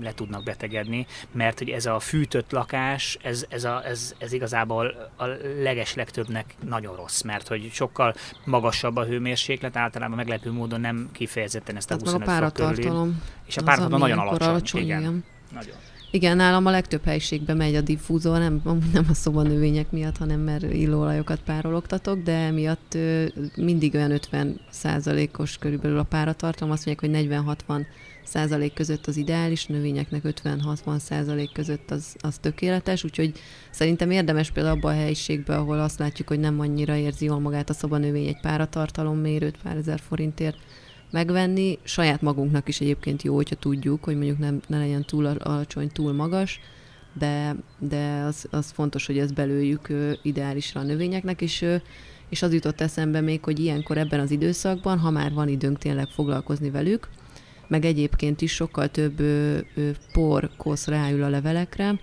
le 0.00 0.12
tudnak 0.12 0.44
betegedni, 0.44 1.06
mert 1.32 1.58
hogy 1.58 1.68
ez 1.68 1.86
a 1.86 1.98
fűtött 1.98 2.52
lakás, 2.52 3.18
ez, 3.22 3.46
ez, 3.48 3.64
a, 3.64 3.86
ez, 3.86 4.14
ez 4.18 4.32
igazából 4.32 5.10
a 5.16 5.24
leges 5.62 5.94
legtöbbnek 5.94 6.54
nagyon 6.68 6.96
rossz, 6.96 7.22
mert 7.22 7.48
hogy 7.48 7.70
sokkal 7.72 8.14
magasabb 8.44 8.96
a 8.96 9.04
hőmérséklet, 9.04 9.76
általában 9.76 10.16
meglepő 10.16 10.52
módon 10.52 10.80
nem 10.80 11.08
kifejezetten 11.12 11.76
ezt 11.76 11.90
a 11.90 11.96
tehát 11.96 12.12
25 12.12 12.28
a 12.28 12.30
páratartalom. 12.30 13.22
És 13.46 13.56
a 13.56 13.62
páratartalom 13.62 14.00
nagyon 14.00 14.18
alacsony. 14.18 14.48
alacsony 14.48 14.82
igen. 14.82 15.00
igen. 15.00 15.24
Nagyon. 15.52 15.76
Igen, 16.14 16.36
nálam 16.36 16.66
a 16.66 16.70
legtöbb 16.70 17.04
helyiségben 17.04 17.56
megy 17.56 17.74
a 17.74 17.80
diffúzor, 17.80 18.38
nem, 18.38 18.62
nem 18.92 19.06
a 19.10 19.14
szobanövények 19.14 19.90
miatt, 19.90 20.16
hanem 20.16 20.40
mert 20.40 20.62
illóolajokat 20.62 21.40
párologtatok, 21.40 22.22
de 22.22 22.50
miatt 22.50 22.98
mindig 23.56 23.94
olyan 23.94 24.10
50 24.10 24.60
százalékos 24.70 25.58
körülbelül 25.58 25.98
a 25.98 26.02
páratartalom. 26.02 26.72
Azt 26.72 26.86
mondják, 26.86 27.28
hogy 27.28 27.44
40-60 27.68 27.86
százalék 28.24 28.72
között 28.72 29.06
az 29.06 29.16
ideális, 29.16 29.66
növényeknek 29.66 30.22
50-60 30.24 30.98
százalék 30.98 31.52
között 31.52 31.90
az, 31.90 32.16
az 32.20 32.38
tökéletes, 32.38 33.04
úgyhogy 33.04 33.32
szerintem 33.70 34.10
érdemes 34.10 34.50
például 34.50 34.76
abban 34.76 34.92
a 34.92 34.98
helyiségben, 34.98 35.58
ahol 35.58 35.80
azt 35.80 35.98
látjuk, 35.98 36.28
hogy 36.28 36.40
nem 36.40 36.60
annyira 36.60 36.96
érzi 36.96 37.24
jól 37.24 37.40
magát 37.40 37.70
a 37.70 37.74
szobanövény 37.74 38.26
egy 38.26 38.40
páratartalom 38.40 39.18
mérőt 39.18 39.58
pár 39.62 39.76
ezer 39.76 40.00
forintért, 40.08 40.56
megvenni. 41.14 41.78
Saját 41.82 42.22
magunknak 42.22 42.68
is 42.68 42.80
egyébként 42.80 43.22
jó, 43.22 43.34
hogyha 43.34 43.54
tudjuk, 43.54 44.04
hogy 44.04 44.16
mondjuk 44.16 44.38
nem, 44.38 44.60
ne 44.66 44.78
legyen 44.78 45.04
túl 45.04 45.26
alacsony, 45.26 45.88
túl 45.88 46.12
magas, 46.12 46.60
de, 47.12 47.56
de 47.78 48.22
az, 48.26 48.46
az 48.50 48.70
fontos, 48.70 49.06
hogy 49.06 49.18
ezt 49.18 49.34
belőjük 49.34 49.88
ideálisra 50.22 50.80
a 50.80 50.84
növényeknek, 50.84 51.40
és, 51.40 51.64
és 52.28 52.42
az 52.42 52.52
jutott 52.52 52.80
eszembe 52.80 53.20
még, 53.20 53.44
hogy 53.44 53.58
ilyenkor 53.58 53.98
ebben 53.98 54.20
az 54.20 54.30
időszakban, 54.30 54.98
ha 54.98 55.10
már 55.10 55.32
van 55.32 55.48
időnk 55.48 55.78
tényleg 55.78 56.08
foglalkozni 56.08 56.70
velük, 56.70 57.08
meg 57.68 57.84
egyébként 57.84 58.40
is 58.40 58.52
sokkal 58.52 58.88
több 58.88 59.22
por, 60.12 60.50
kosz 60.56 60.86
ráül 60.86 61.22
a 61.22 61.28
levelekre, 61.28 62.00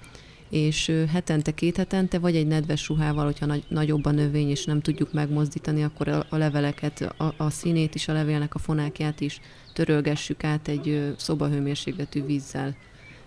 és 0.51 0.91
hetente, 1.11 1.51
két 1.51 1.77
hetente, 1.77 2.19
vagy 2.19 2.35
egy 2.35 2.47
nedves 2.47 2.87
ruhával, 2.87 3.25
hogyha 3.25 3.45
nagy, 3.45 3.63
nagyobb 3.67 4.05
a 4.05 4.11
növény, 4.11 4.49
és 4.49 4.65
nem 4.65 4.81
tudjuk 4.81 5.13
megmozdítani, 5.13 5.83
akkor 5.83 6.07
a, 6.07 6.25
a 6.29 6.37
leveleket, 6.37 7.01
a, 7.17 7.33
a 7.37 7.49
színét 7.49 7.95
is, 7.95 8.07
a 8.07 8.13
levélnek 8.13 8.55
a 8.55 8.59
fonákját 8.59 9.21
is 9.21 9.39
törölgessük 9.73 10.43
át 10.43 10.67
egy 10.67 11.13
szobahőmérsékletű 11.17 12.25
vízzel. 12.25 12.75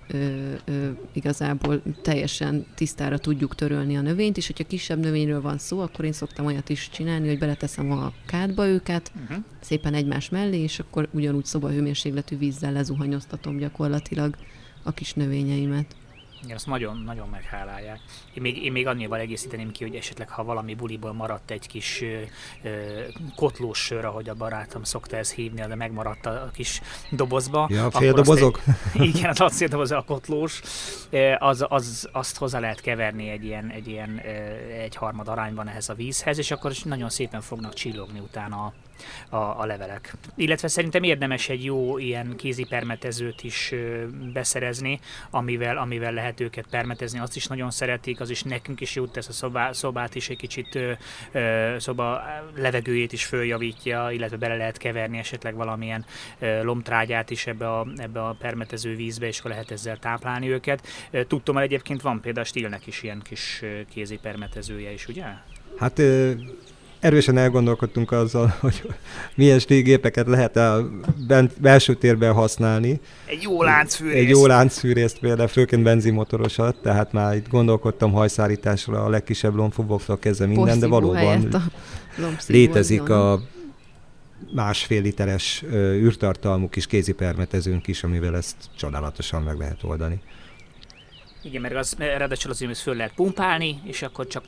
Ö, 0.09 0.53
ö, 0.65 0.89
igazából 1.13 1.83
teljesen 2.03 2.67
tisztára 2.75 3.19
tudjuk 3.19 3.55
törölni 3.55 3.97
a 3.97 4.01
növényt, 4.01 4.37
és 4.37 4.47
hogyha 4.47 4.65
kisebb 4.65 4.99
növényről 4.99 5.41
van 5.41 5.59
szó, 5.59 5.81
akkor 5.81 6.05
én 6.05 6.13
szoktam 6.13 6.47
olyat 6.47 6.69
is 6.69 6.89
csinálni, 6.93 7.29
hogy 7.29 7.39
beleteszem 7.39 7.93
a 7.93 8.13
kádba 8.27 8.67
őket, 8.67 9.13
uh-huh. 9.23 9.45
szépen 9.61 9.95
egymás 9.95 10.29
mellé, 10.29 10.59
és 10.63 10.79
akkor 10.79 11.09
ugyanúgy 11.11 11.45
szobahőmérsékletű 11.45 12.39
vízzel 12.39 12.73
lezuhanyoztatom 12.73 13.57
gyakorlatilag 13.57 14.37
a 14.83 14.93
kis 14.93 15.13
növényeimet. 15.15 15.97
Igen, 16.45 16.57
azt 16.57 16.67
nagyon, 16.67 17.03
nagyon 17.05 17.29
meghálálják. 17.29 18.01
Én 18.35 18.43
még, 18.43 18.65
én 18.65 18.73
még 18.73 18.87
annyival 18.87 19.19
egészíteném 19.19 19.73
ki, 19.73 19.85
hogy 19.85 19.95
esetleg 19.95 20.29
ha 20.29 20.45
valami 20.45 20.75
buliból 20.75 21.13
maradt 21.13 21.51
egy 21.51 21.67
kis 21.67 22.03
ö, 22.03 22.21
ö, 22.63 23.03
kotlós 23.37 23.79
sör, 23.79 24.05
ahogy 24.05 24.29
a 24.29 24.35
barátom 24.35 24.83
szokta 24.83 25.17
ezt 25.17 25.33
hívni, 25.33 25.61
de 25.67 25.75
megmaradt 25.75 26.27
a 26.27 26.51
kis 26.53 26.81
dobozba. 27.11 27.67
Ja, 27.71 27.91
fél 27.91 28.13
dobozok? 28.13 28.63
Egy, 28.95 29.03
igen, 29.17 29.31
az 29.31 29.41
acéldoboz 29.41 29.91
a 29.91 30.05
kotlós. 30.07 30.61
Az, 31.39 31.65
az, 31.69 32.09
azt 32.13 32.37
hozzá 32.37 32.59
lehet 32.59 32.81
keverni 32.81 33.29
egy 33.29 33.45
ilyen, 33.45 33.71
egy 33.71 33.89
ilyen 33.89 34.19
egy 34.79 34.97
harmad 34.97 35.29
arányban 35.29 35.69
ehhez 35.69 35.89
a 35.89 35.95
vízhez, 35.95 36.39
és 36.39 36.51
akkor 36.51 36.73
nagyon 36.85 37.11
szépen 37.11 37.41
fognak 37.41 37.75
csillogni 37.75 38.19
utána 38.19 38.57
a, 38.57 38.73
a 39.29 39.67
levelek. 39.67 40.15
Illetve 40.37 40.69
szerintem 40.69 41.03
érdemes 41.03 41.49
egy 41.49 41.65
jó 41.65 41.99
ilyen 41.99 42.37
kézi 42.37 42.65
permetezőt 42.65 43.43
is 43.43 43.75
beszerezni, 44.33 45.01
amivel, 45.31 45.77
amivel 45.77 46.13
lehet 46.13 46.41
őket 46.41 46.67
permetezni. 46.71 47.19
Azt 47.19 47.37
is 47.37 47.47
nagyon 47.47 47.71
szeretik, 47.71 48.21
az 48.21 48.31
is 48.31 48.43
nekünk 48.43 48.81
is 48.81 48.95
jót 48.95 49.13
tesz 49.13 49.29
a 49.29 49.33
szobá, 49.33 49.73
szobát 49.73 50.15
is 50.15 50.29
egy 50.29 50.37
kicsit 50.37 50.79
ö, 51.33 51.77
szoba 51.79 52.23
levegőjét 52.57 53.13
is 53.13 53.25
följavítja, 53.25 54.11
illetve 54.11 54.37
bele 54.37 54.57
lehet 54.57 54.77
keverni 54.77 55.19
esetleg 55.19 55.55
valamilyen 55.55 56.05
ö, 56.39 56.63
lomtrágyát 56.63 57.31
is 57.31 57.47
ebbe 57.47 57.71
a, 57.71 57.87
ebbe 57.97 58.25
a 58.25 58.37
permetező 58.39 58.97
vízbe, 58.97 59.27
és 59.27 59.39
akkor 59.39 59.51
lehet 59.51 59.71
ezzel 59.71 59.99
táplálni 59.99 60.51
őket. 60.51 60.87
Tudtam, 61.27 61.55
hogy 61.55 61.65
egyébként 61.65 62.03
van 62.03 62.21
például 62.21 62.45
Stilnek 62.45 62.87
is 62.87 63.03
ilyen 63.03 63.23
kis 63.23 63.63
kézi 63.91 64.17
permetezője 64.17 64.93
is, 64.93 65.09
ugye? 65.09 65.25
Hát 65.79 66.03
erősen 67.05 67.37
elgondolkodtunk 67.37 68.13
azzal, 68.13 68.55
hogy 68.61 68.83
milyen 69.35 69.59
stígépeket 69.59 70.27
lehet 70.27 70.57
a 70.57 70.91
bent, 71.27 71.61
belső 71.61 71.95
térben 71.95 72.33
használni. 72.33 73.01
Egy 73.27 73.43
jó 73.43 73.63
láncfűrészt. 73.63 74.17
Egy 74.17 74.29
jó 74.29 74.47
láncfűrészt 74.47 75.19
például, 75.19 75.49
főként 75.49 75.83
benzinmotorosat, 75.83 76.77
tehát 76.83 77.13
már 77.13 77.37
itt 77.37 77.49
gondolkodtam 77.49 78.13
hajszárításra 78.13 79.05
a 79.05 79.09
legkisebb 79.09 79.55
lombfoboktól 79.55 80.19
kezdve 80.19 80.47
minden, 80.47 80.79
de 80.79 80.87
valóban 80.87 81.49
létezik 82.47 83.09
a 83.09 83.41
másfél 84.53 85.03
literes 85.03 85.65
űrtartalmú 85.73 86.69
kis 86.69 86.87
kézipermetezőnk 86.87 87.87
is, 87.87 88.03
amivel 88.03 88.37
ezt 88.37 88.57
csodálatosan 88.77 89.43
meg 89.43 89.59
lehet 89.59 89.83
oldani. 89.83 90.21
Igen, 91.43 91.61
mert 91.61 91.75
az, 91.75 91.95
ráadásul 91.99 92.51
azért 92.51 92.79
föl 92.79 92.95
lehet 92.95 93.15
pumpálni, 93.15 93.81
és 93.85 94.03
akkor 94.03 94.27
csak 94.27 94.45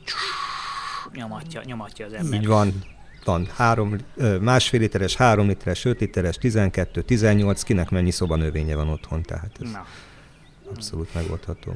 nyomatja, 1.17 1.61
nyomatja 1.65 2.05
az 2.05 2.13
ember. 2.13 2.39
Így 2.39 2.47
van. 2.47 2.83
Van 3.23 3.47
három, 3.55 3.95
másfél 4.41 4.79
literes, 4.79 5.15
három 5.15 5.47
literes, 5.47 5.85
öt 5.85 5.99
literes, 5.99 6.37
12, 6.37 7.01
18, 7.01 7.63
kinek 7.63 7.89
mennyi 7.89 8.11
szobanövénye 8.11 8.75
van 8.75 8.89
otthon, 8.89 9.21
tehát 9.21 9.51
ez 9.61 9.71
Na. 9.71 9.85
abszolút 10.69 11.13
megoldható. 11.13 11.75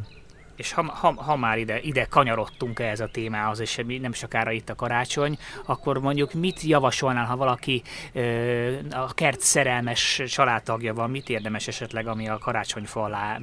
És 0.56 0.73
ha, 0.73 0.84
ha, 0.84 1.13
ha 1.13 1.36
már 1.36 1.58
ide, 1.58 1.80
ide 1.80 2.06
kanyarodtunk 2.06 2.80
ehhez 2.80 2.99
a 2.99 3.10
témához, 3.12 3.60
és 3.60 3.82
nem 4.01 4.13
sokára 4.13 4.51
itt 4.51 4.69
a 4.69 4.75
karácsony, 4.75 5.38
akkor 5.65 5.97
mondjuk 5.97 6.34
mit 6.34 6.62
javasolnál, 6.62 7.25
ha 7.25 7.36
valaki 7.36 7.82
ö, 8.13 8.77
a 8.91 9.13
kert 9.13 9.39
szerelmes 9.39 10.21
családtagja 10.27 10.93
van, 10.93 11.10
mit 11.10 11.30
érdemes 11.30 11.67
esetleg, 11.67 12.08
ami 12.08 12.27
a 12.27 12.38
karácsonyfa 12.38 13.04
alá 13.04 13.39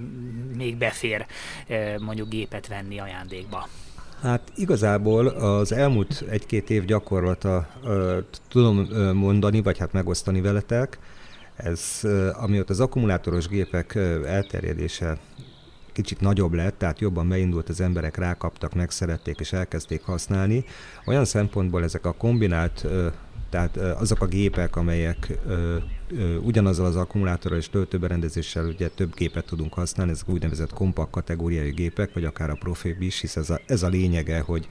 még 0.56 0.76
befér 0.76 1.26
ö, 1.66 1.98
mondjuk 1.98 2.28
gépet 2.28 2.66
venni 2.66 2.98
ajándékba? 2.98 3.68
Hát 4.22 4.52
igazából 4.54 5.26
az 5.26 5.72
elmúlt 5.72 6.24
egy-két 6.28 6.70
év 6.70 6.84
gyakorlata 6.84 7.68
tudom 8.48 8.88
mondani, 9.14 9.62
vagy 9.62 9.78
hát 9.78 9.92
megosztani 9.92 10.40
veletek, 10.40 10.98
ez 11.56 12.00
amióta 12.32 12.72
az 12.72 12.80
akkumulátoros 12.80 13.48
gépek 13.48 13.94
elterjedése 14.26 15.18
kicsit 15.92 16.20
nagyobb 16.20 16.52
lett, 16.52 16.78
tehát 16.78 17.00
jobban 17.00 17.28
beindult, 17.28 17.68
az 17.68 17.80
emberek 17.80 18.16
rákaptak, 18.16 18.74
megszerették 18.74 19.38
és 19.40 19.52
elkezdték 19.52 20.02
használni. 20.02 20.64
Olyan 21.06 21.24
szempontból 21.24 21.82
ezek 21.82 22.06
a 22.06 22.12
kombinált 22.12 22.86
tehát 23.50 23.76
azok 23.76 24.20
a 24.20 24.26
gépek, 24.26 24.76
amelyek 24.76 25.38
ugyanazzal 26.42 26.86
az 26.86 26.96
akkumulátorral 26.96 27.58
és 27.58 27.68
töltőberendezéssel 27.68 28.64
ugye 28.66 28.88
több 28.88 29.14
gépet 29.14 29.44
tudunk 29.44 29.74
használni, 29.74 30.12
ezek 30.12 30.28
úgynevezett 30.28 30.72
kompakt 30.72 31.10
kategóriai 31.10 31.70
gépek, 31.70 32.12
vagy 32.12 32.24
akár 32.24 32.50
a 32.50 32.54
profi 32.54 32.96
is, 32.98 33.20
hisz 33.20 33.36
ez 33.36 33.50
a, 33.50 33.60
ez 33.66 33.82
a 33.82 33.88
lényege, 33.88 34.40
hogy 34.40 34.68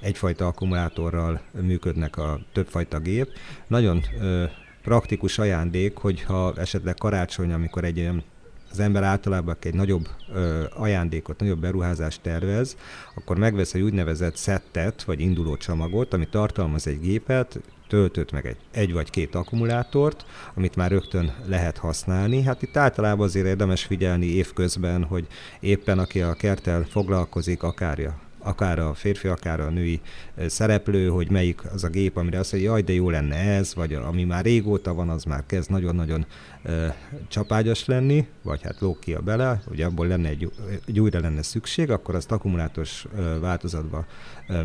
egyfajta 0.00 0.46
akkumulátorral 0.46 1.40
működnek 1.60 2.16
a 2.16 2.40
többfajta 2.52 2.98
gép. 2.98 3.28
Nagyon 3.66 4.02
praktikus 4.82 5.38
ajándék, 5.38 5.96
hogyha 5.96 6.52
esetleg 6.56 6.94
karácsony, 6.94 7.52
amikor 7.52 7.84
egy 7.84 7.98
olyan 7.98 8.24
az 8.72 8.80
ember 8.80 9.02
általában 9.02 9.56
egy 9.60 9.74
nagyobb 9.74 10.08
ö, 10.34 10.64
ajándékot, 10.74 11.40
nagyobb 11.40 11.60
beruházást 11.60 12.20
tervez, 12.22 12.76
akkor 13.14 13.38
megvesz 13.38 13.74
egy 13.74 13.82
úgynevezett 13.82 14.36
szettet, 14.36 15.02
vagy 15.02 15.20
induló 15.20 15.56
csomagot, 15.56 16.14
ami 16.14 16.28
tartalmaz 16.28 16.86
egy 16.86 17.00
gépet, 17.00 17.60
töltőt, 17.88 18.32
meg 18.32 18.46
egy, 18.46 18.56
egy 18.70 18.92
vagy 18.92 19.10
két 19.10 19.34
akkumulátort, 19.34 20.24
amit 20.54 20.76
már 20.76 20.90
rögtön 20.90 21.34
lehet 21.46 21.78
használni. 21.78 22.42
Hát 22.42 22.62
itt 22.62 22.76
általában 22.76 23.26
azért 23.26 23.46
érdemes 23.46 23.84
figyelni 23.84 24.26
évközben, 24.26 25.04
hogy 25.04 25.26
éppen 25.60 25.98
aki 25.98 26.20
a 26.20 26.32
kerttel 26.32 26.82
foglalkozik, 26.82 27.62
akárja 27.62 28.20
akár 28.42 28.78
a 28.78 28.94
férfi, 28.94 29.28
akár 29.28 29.60
a 29.60 29.70
női 29.70 30.00
szereplő, 30.46 31.08
hogy 31.08 31.30
melyik 31.30 31.60
az 31.72 31.84
a 31.84 31.88
gép, 31.88 32.16
amire 32.16 32.38
azt 32.38 32.52
mondja, 32.52 32.70
jaj, 32.70 32.82
de 32.82 32.92
jó 32.92 33.10
lenne 33.10 33.36
ez, 33.36 33.74
vagy 33.74 33.94
ami 33.94 34.24
már 34.24 34.44
régóta 34.44 34.94
van, 34.94 35.08
az 35.08 35.24
már 35.24 35.42
kezd 35.46 35.70
nagyon-nagyon 35.70 36.26
csapágyas 37.28 37.84
lenni, 37.84 38.26
vagy 38.42 38.62
hát 38.62 38.80
lók 38.80 39.00
ki 39.00 39.14
a 39.14 39.20
bele, 39.20 39.62
hogy 39.68 39.80
abból 39.80 40.06
lenne 40.06 40.28
egy, 40.28 40.50
egy 40.86 41.00
újra 41.00 41.20
lenne 41.20 41.42
szükség, 41.42 41.90
akkor 41.90 42.14
azt 42.14 42.32
akkumulátoros 42.32 43.06
e, 43.16 43.20
változatba 43.20 44.06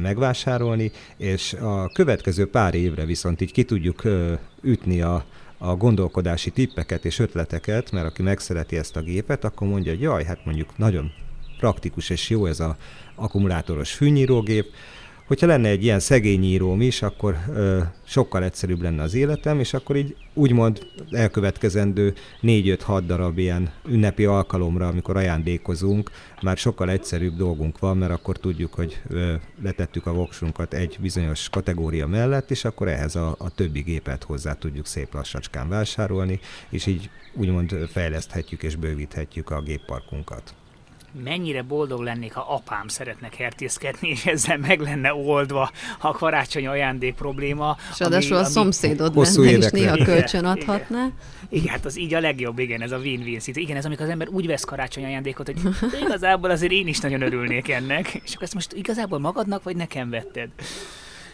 megvásárolni, 0.02 0.92
és 1.18 1.54
a 1.54 1.90
következő 1.90 2.50
pár 2.50 2.76
évre 2.76 3.06
viszont 3.06 3.42
így 3.42 3.52
ki 3.52 3.64
tudjuk 3.64 4.04
ütni 4.62 5.02
a, 5.02 5.26
a 5.58 5.76
gondolkodási 5.76 6.52
tippeket 6.52 7.06
és 7.06 7.20
ötleteket, 7.20 7.92
mert 7.92 8.06
aki 8.06 8.22
megszereti 8.22 8.78
ezt 8.78 8.96
a 8.96 9.02
gépet, 9.02 9.44
akkor 9.44 9.68
mondja, 9.68 9.92
hogy 9.92 10.02
jaj, 10.02 10.24
hát 10.24 10.46
mondjuk 10.46 10.78
nagyon 10.78 11.12
praktikus 11.58 12.10
és 12.10 12.30
jó 12.30 12.46
ez 12.46 12.60
a 12.60 12.78
akkumulátoros 13.16 13.94
fűnyírógép. 13.94 14.66
Hogyha 15.28 15.48
lenne 15.48 15.70
egy 15.70 15.84
ilyen 15.84 16.00
szegény 16.00 16.44
íróm 16.44 16.82
is, 16.82 17.02
akkor 17.02 17.38
ö, 17.54 17.80
sokkal 18.06 18.44
egyszerűbb 18.44 18.82
lenne 18.82 19.02
az 19.02 19.14
életem, 19.14 19.60
és 19.60 19.74
akkor 19.74 19.96
így 19.96 20.16
úgymond 20.34 20.80
elkövetkezendő 21.12 22.14
4-5-6 22.42 23.02
darab 23.06 23.38
ilyen 23.38 23.72
ünnepi 23.88 24.26
alkalomra, 24.26 24.88
amikor 24.88 25.18
ajándékozunk, 25.18 26.12
már 26.42 26.58
sokkal 26.58 26.90
egyszerűbb 26.90 27.36
dolgunk 27.36 27.80
van, 27.80 27.98
mert 27.98 28.12
akkor 28.12 28.38
tudjuk, 28.38 28.74
hogy 28.74 29.02
ö, 29.10 29.34
letettük 29.64 30.06
a 30.06 30.14
voksunkat 30.14 30.74
egy 30.74 30.98
bizonyos 31.02 31.50
kategória 31.50 32.08
mellett, 32.08 32.52
és 32.52 32.66
akkor 32.66 32.88
ehhez 32.88 33.16
a, 33.16 33.36
a 33.40 33.50
többi 33.50 33.82
gépet 33.82 34.24
hozzá 34.24 34.54
tudjuk 34.54 34.86
szép 34.86 35.14
lassacskán 35.14 35.70
vásárolni, 35.70 36.40
és 36.70 36.86
így 36.86 37.10
úgymond 37.34 37.76
fejleszthetjük 37.92 38.64
és 38.64 38.76
bővíthetjük 38.76 39.50
a 39.50 39.62
gépparkunkat 39.62 40.54
mennyire 41.24 41.62
boldog 41.62 42.02
lennék, 42.02 42.34
ha 42.34 42.54
apám 42.56 42.88
szeretne 42.88 43.30
kertészkedni, 43.30 44.10
és 44.10 44.26
ezzel 44.26 44.58
meg 44.58 44.80
lenne 44.80 45.14
oldva 45.14 45.72
a 46.00 46.12
karácsony 46.12 46.68
ajándék 46.68 47.16
probléma. 47.16 47.78
És 47.92 48.00
ráadásul 48.00 48.36
a 48.36 48.40
ami, 48.40 48.50
szomszédod 48.50 49.16
lenne, 49.16 49.52
és 49.52 49.70
néha 49.72 50.04
kölcsön 50.04 50.46
adhatná. 50.46 51.00
Igen, 51.00 51.14
igen, 51.50 51.68
hát 51.68 51.86
az 51.86 51.98
így 51.98 52.14
a 52.14 52.20
legjobb, 52.20 52.60
igen, 52.60 52.82
ez 52.82 52.92
a 52.92 52.98
win-win 52.98 53.40
szit. 53.40 53.58
Igen, 53.58 53.78
ez 53.78 53.86
amikor 53.86 54.06
az 54.06 54.12
ember 54.12 54.28
úgy 54.30 54.48
vesz 54.48 54.64
karácsony 54.64 55.06
ajándékot, 55.06 55.46
hogy 55.46 55.58
igazából 56.06 56.50
azért 56.50 56.72
én 56.72 56.88
is 56.88 57.00
nagyon 57.00 57.22
örülnék 57.22 57.70
ennek, 57.70 58.14
és 58.14 58.32
akkor 58.34 58.44
ezt 58.44 58.54
most 58.54 58.74
igazából 58.74 59.20
magadnak, 59.20 59.64
vagy 59.64 59.76
nekem 59.76 60.10
vetted? 60.10 60.50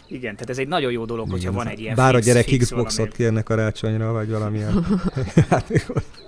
Igen, 0.08 0.34
tehát 0.34 0.50
ez 0.50 0.58
egy 0.58 0.68
nagyon 0.68 0.92
jó 0.92 1.06
dolog, 1.06 1.26
Igen, 1.26 1.40
hogyha 1.40 1.52
van 1.52 1.68
egy 1.68 1.80
ilyen 1.80 1.96
Bár 1.96 2.14
fix, 2.14 2.28
a 2.28 2.30
gyerek 2.30 2.58
Xboxot 2.58 3.12
kérne 3.12 3.42
karácsonyra, 3.42 4.12
vagy 4.12 4.30
valamilyen. 4.30 4.86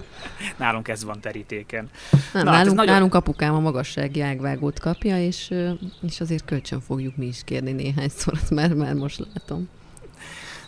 Hát, 0.45 0.57
nálunk 0.57 0.87
ez 0.87 1.03
van 1.03 1.19
terítéken. 1.19 1.89
Nem, 2.33 2.43
Na, 2.43 2.51
nálunk, 2.51 2.67
hát 2.67 2.75
nagyon... 2.75 2.93
nálunk 2.93 3.15
apukám 3.15 3.53
a 3.53 3.59
magassági 3.59 4.21
ágvágót 4.21 4.79
kapja, 4.79 5.19
és, 5.19 5.53
és 6.01 6.19
azért 6.19 6.45
kölcsön 6.45 6.81
fogjuk 6.81 7.15
mi 7.15 7.25
is 7.25 7.41
kérni 7.45 7.71
néhányszor, 7.71 8.39
mert 8.49 8.75
már 8.75 8.93
most 8.93 9.25
látom. 9.33 9.69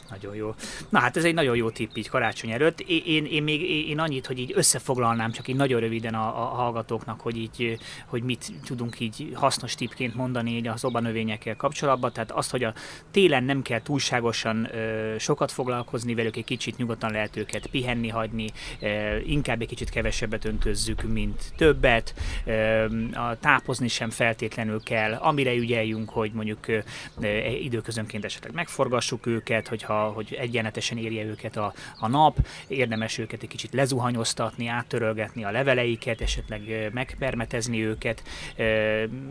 Nagyon 0.09 0.35
jó. 0.35 0.55
Na 0.89 0.99
hát 0.99 1.17
ez 1.17 1.23
egy 1.23 1.33
nagyon 1.33 1.55
jó 1.55 1.69
tipp 1.69 1.95
így 1.95 2.09
karácsony 2.09 2.51
előtt. 2.51 2.79
Én, 2.79 3.25
én, 3.25 3.43
még 3.43 3.61
én 3.89 3.99
annyit, 3.99 4.25
hogy 4.25 4.39
így 4.39 4.51
összefoglalnám 4.55 5.31
csak 5.31 5.47
így 5.47 5.55
nagyon 5.55 5.79
röviden 5.79 6.13
a, 6.13 6.41
a 6.41 6.45
hallgatóknak, 6.45 7.21
hogy 7.21 7.37
így, 7.37 7.77
hogy 8.05 8.23
mit 8.23 8.51
tudunk 8.65 8.99
így 8.99 9.31
hasznos 9.33 9.75
tippként 9.75 10.15
mondani 10.15 10.51
így 10.51 10.67
a 10.67 10.77
szobanövényekkel 10.77 11.55
kapcsolatban. 11.55 12.11
Tehát 12.11 12.31
azt, 12.31 12.51
hogy 12.51 12.63
a 12.63 12.73
télen 13.11 13.43
nem 13.43 13.61
kell 13.61 13.81
túlságosan 13.81 14.75
ö, 14.75 15.15
sokat 15.19 15.51
foglalkozni 15.51 16.15
velük, 16.15 16.35
egy 16.35 16.43
kicsit 16.43 16.77
nyugodtan 16.77 17.11
lehet 17.11 17.35
őket 17.35 17.67
pihenni, 17.67 18.07
hagyni, 18.07 18.49
ö, 18.79 19.17
inkább 19.17 19.61
egy 19.61 19.67
kicsit 19.67 19.89
kevesebbet 19.89 20.45
öntözzük, 20.45 21.01
mint 21.01 21.53
többet. 21.55 22.13
Ö, 22.45 22.85
a 23.13 23.37
tápozni 23.39 23.87
sem 23.87 24.09
feltétlenül 24.09 24.83
kell, 24.83 25.13
amire 25.13 25.53
ügyeljünk, 25.53 26.09
hogy 26.09 26.31
mondjuk 26.31 26.67
ö, 26.67 26.79
időközönként 27.61 28.25
esetleg 28.25 28.53
megforgassuk 28.53 29.25
őket, 29.25 29.67
hogyha 29.67 29.96
hogy 30.05 30.37
egyenletesen 30.39 30.97
érje 30.97 31.23
őket 31.23 31.57
a, 31.57 31.73
a 31.99 32.07
nap, 32.07 32.47
érdemes 32.67 33.17
őket 33.17 33.41
egy 33.41 33.49
kicsit 33.49 33.73
lezuhanyoztatni, 33.73 34.67
áttörölgetni 34.67 35.43
a 35.43 35.51
leveleiket, 35.51 36.21
esetleg 36.21 36.89
megpermetezni 36.93 37.85
őket. 37.85 38.23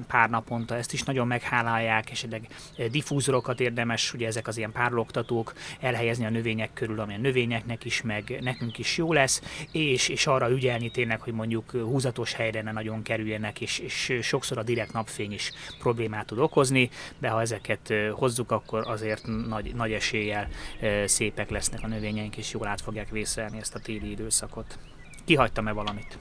Pár 0.07 0.31
naponta, 0.31 0.77
ezt 0.77 0.93
is 0.93 1.03
nagyon 1.03 1.27
meghálálják, 1.27 2.11
esetleg 2.11 2.49
diffúzorokat 2.91 3.61
érdemes, 3.61 4.15
ugye 4.15 4.27
ezek 4.27 4.47
az 4.47 4.57
ilyen 4.57 4.73
párologtatók 4.73 5.53
elhelyezni 5.81 6.25
a 6.25 6.31
növények 6.31 6.73
körül, 6.73 7.01
ami 7.01 7.15
a 7.15 7.19
növényeknek 7.19 7.85
is, 7.85 8.03
meg 8.03 8.39
nekünk 8.41 8.79
is 8.79 8.97
jó 8.97 9.13
lesz, 9.13 9.43
és, 9.73 10.09
és 10.09 10.27
arra 10.27 10.51
ügyelni 10.51 10.91
tényleg, 10.91 11.21
hogy 11.21 11.33
mondjuk 11.33 11.71
húzatos 11.71 12.33
helyre 12.33 12.63
ne 12.63 12.73
nagyon 12.73 13.03
kerüljenek, 13.03 13.61
és, 13.61 13.79
és 13.79 14.19
sokszor 14.23 14.59
a 14.59 14.63
direkt 14.63 14.93
napfény 14.93 15.33
is 15.33 15.53
problémát 15.79 16.27
tud 16.27 16.39
okozni, 16.39 16.91
de 17.19 17.29
ha 17.29 17.41
ezeket 17.41 17.93
hozzuk, 18.13 18.51
akkor 18.51 18.85
azért 18.87 19.27
nagy, 19.49 19.75
nagy 19.75 19.93
eséllyel 19.93 20.49
szépek 21.05 21.51
lesznek 21.51 21.83
a 21.83 21.87
növényeink, 21.87 22.37
és 22.37 22.53
jól 22.53 22.67
át 22.67 22.81
fogják 22.81 23.09
vészelni 23.09 23.59
ezt 23.59 23.75
a 23.75 23.79
téli 23.79 24.11
időszakot. 24.11 24.79
Kihagytam-e 25.25 25.73
valamit? 25.73 26.19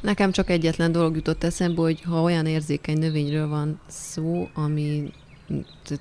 Nekem 0.00 0.32
csak 0.32 0.50
egyetlen 0.50 0.92
dolog 0.92 1.16
jutott 1.16 1.44
eszembe, 1.44 1.80
hogy 1.80 2.02
ha 2.02 2.22
olyan 2.22 2.46
érzékeny 2.46 2.98
növényről 2.98 3.48
van 3.48 3.80
szó, 3.86 4.48
ami 4.54 5.12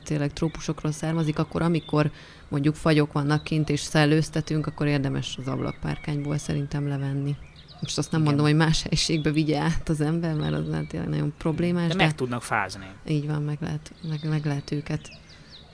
tényleg 0.03 0.33
trópusokról 0.33 0.91
származik, 0.91 1.39
akkor 1.39 1.61
amikor 1.61 2.11
mondjuk 2.49 2.75
fagyok 2.75 3.11
vannak 3.11 3.43
kint 3.43 3.69
és 3.69 3.79
szellőztetünk, 3.79 4.67
akkor 4.67 4.87
érdemes 4.87 5.37
az 5.37 5.47
ablakpárkányból 5.47 6.37
szerintem 6.37 6.87
levenni. 6.87 7.35
Most 7.81 7.97
azt 7.97 8.11
nem 8.11 8.21
Igen. 8.21 8.33
mondom, 8.33 8.51
hogy 8.51 8.65
más 8.65 8.83
helyiségbe 8.83 9.31
vigye 9.31 9.59
át 9.59 9.89
az 9.89 10.01
ember, 10.01 10.33
mert 10.33 10.53
az 10.53 10.67
nem 10.67 10.87
tényleg 10.87 11.09
nagyon 11.09 11.33
problémás. 11.37 11.87
De, 11.87 11.95
de 11.95 12.03
meg 12.03 12.15
tudnak 12.15 12.43
fázni. 12.43 12.85
Így 13.07 13.27
van, 13.27 13.41
meg 13.41 13.57
lehet, 13.61 13.93
meg, 14.09 14.29
meg 14.29 14.45
lehet 14.45 14.71
őket 14.71 15.09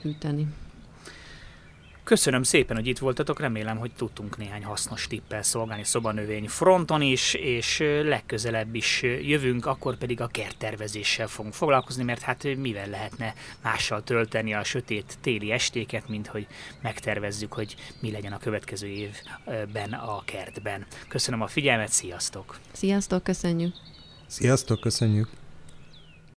hűteni. 0.02 0.46
Köszönöm 2.04 2.42
szépen, 2.42 2.76
hogy 2.76 2.86
itt 2.86 2.98
voltatok, 2.98 3.40
remélem, 3.40 3.78
hogy 3.78 3.92
tudtunk 3.96 4.36
néhány 4.36 4.64
hasznos 4.64 5.06
tippel 5.06 5.42
szolgálni 5.42 5.84
szobanövény 5.84 6.48
fronton 6.48 7.02
is, 7.02 7.34
és 7.34 7.78
legközelebb 8.02 8.74
is 8.74 9.02
jövünk, 9.02 9.66
akkor 9.66 9.96
pedig 9.96 10.20
a 10.20 10.26
kerttervezéssel 10.26 11.26
fogunk 11.26 11.54
foglalkozni, 11.54 12.02
mert 12.02 12.20
hát 12.20 12.56
mivel 12.56 12.88
lehetne 12.88 13.34
mással 13.62 14.02
tölteni 14.02 14.54
a 14.54 14.64
sötét 14.64 15.18
téli 15.20 15.50
estéket, 15.50 16.08
mint 16.08 16.26
hogy 16.26 16.46
megtervezzük, 16.82 17.52
hogy 17.52 17.76
mi 18.00 18.10
legyen 18.10 18.32
a 18.32 18.38
következő 18.38 18.86
évben 18.86 19.92
a 19.92 20.24
kertben. 20.24 20.86
Köszönöm 21.08 21.42
a 21.42 21.46
figyelmet, 21.46 21.90
sziasztok! 21.90 22.58
Sziasztok, 22.72 23.22
köszönjük! 23.22 23.74
Sziasztok, 24.26 24.80
köszönjük! 24.80 25.43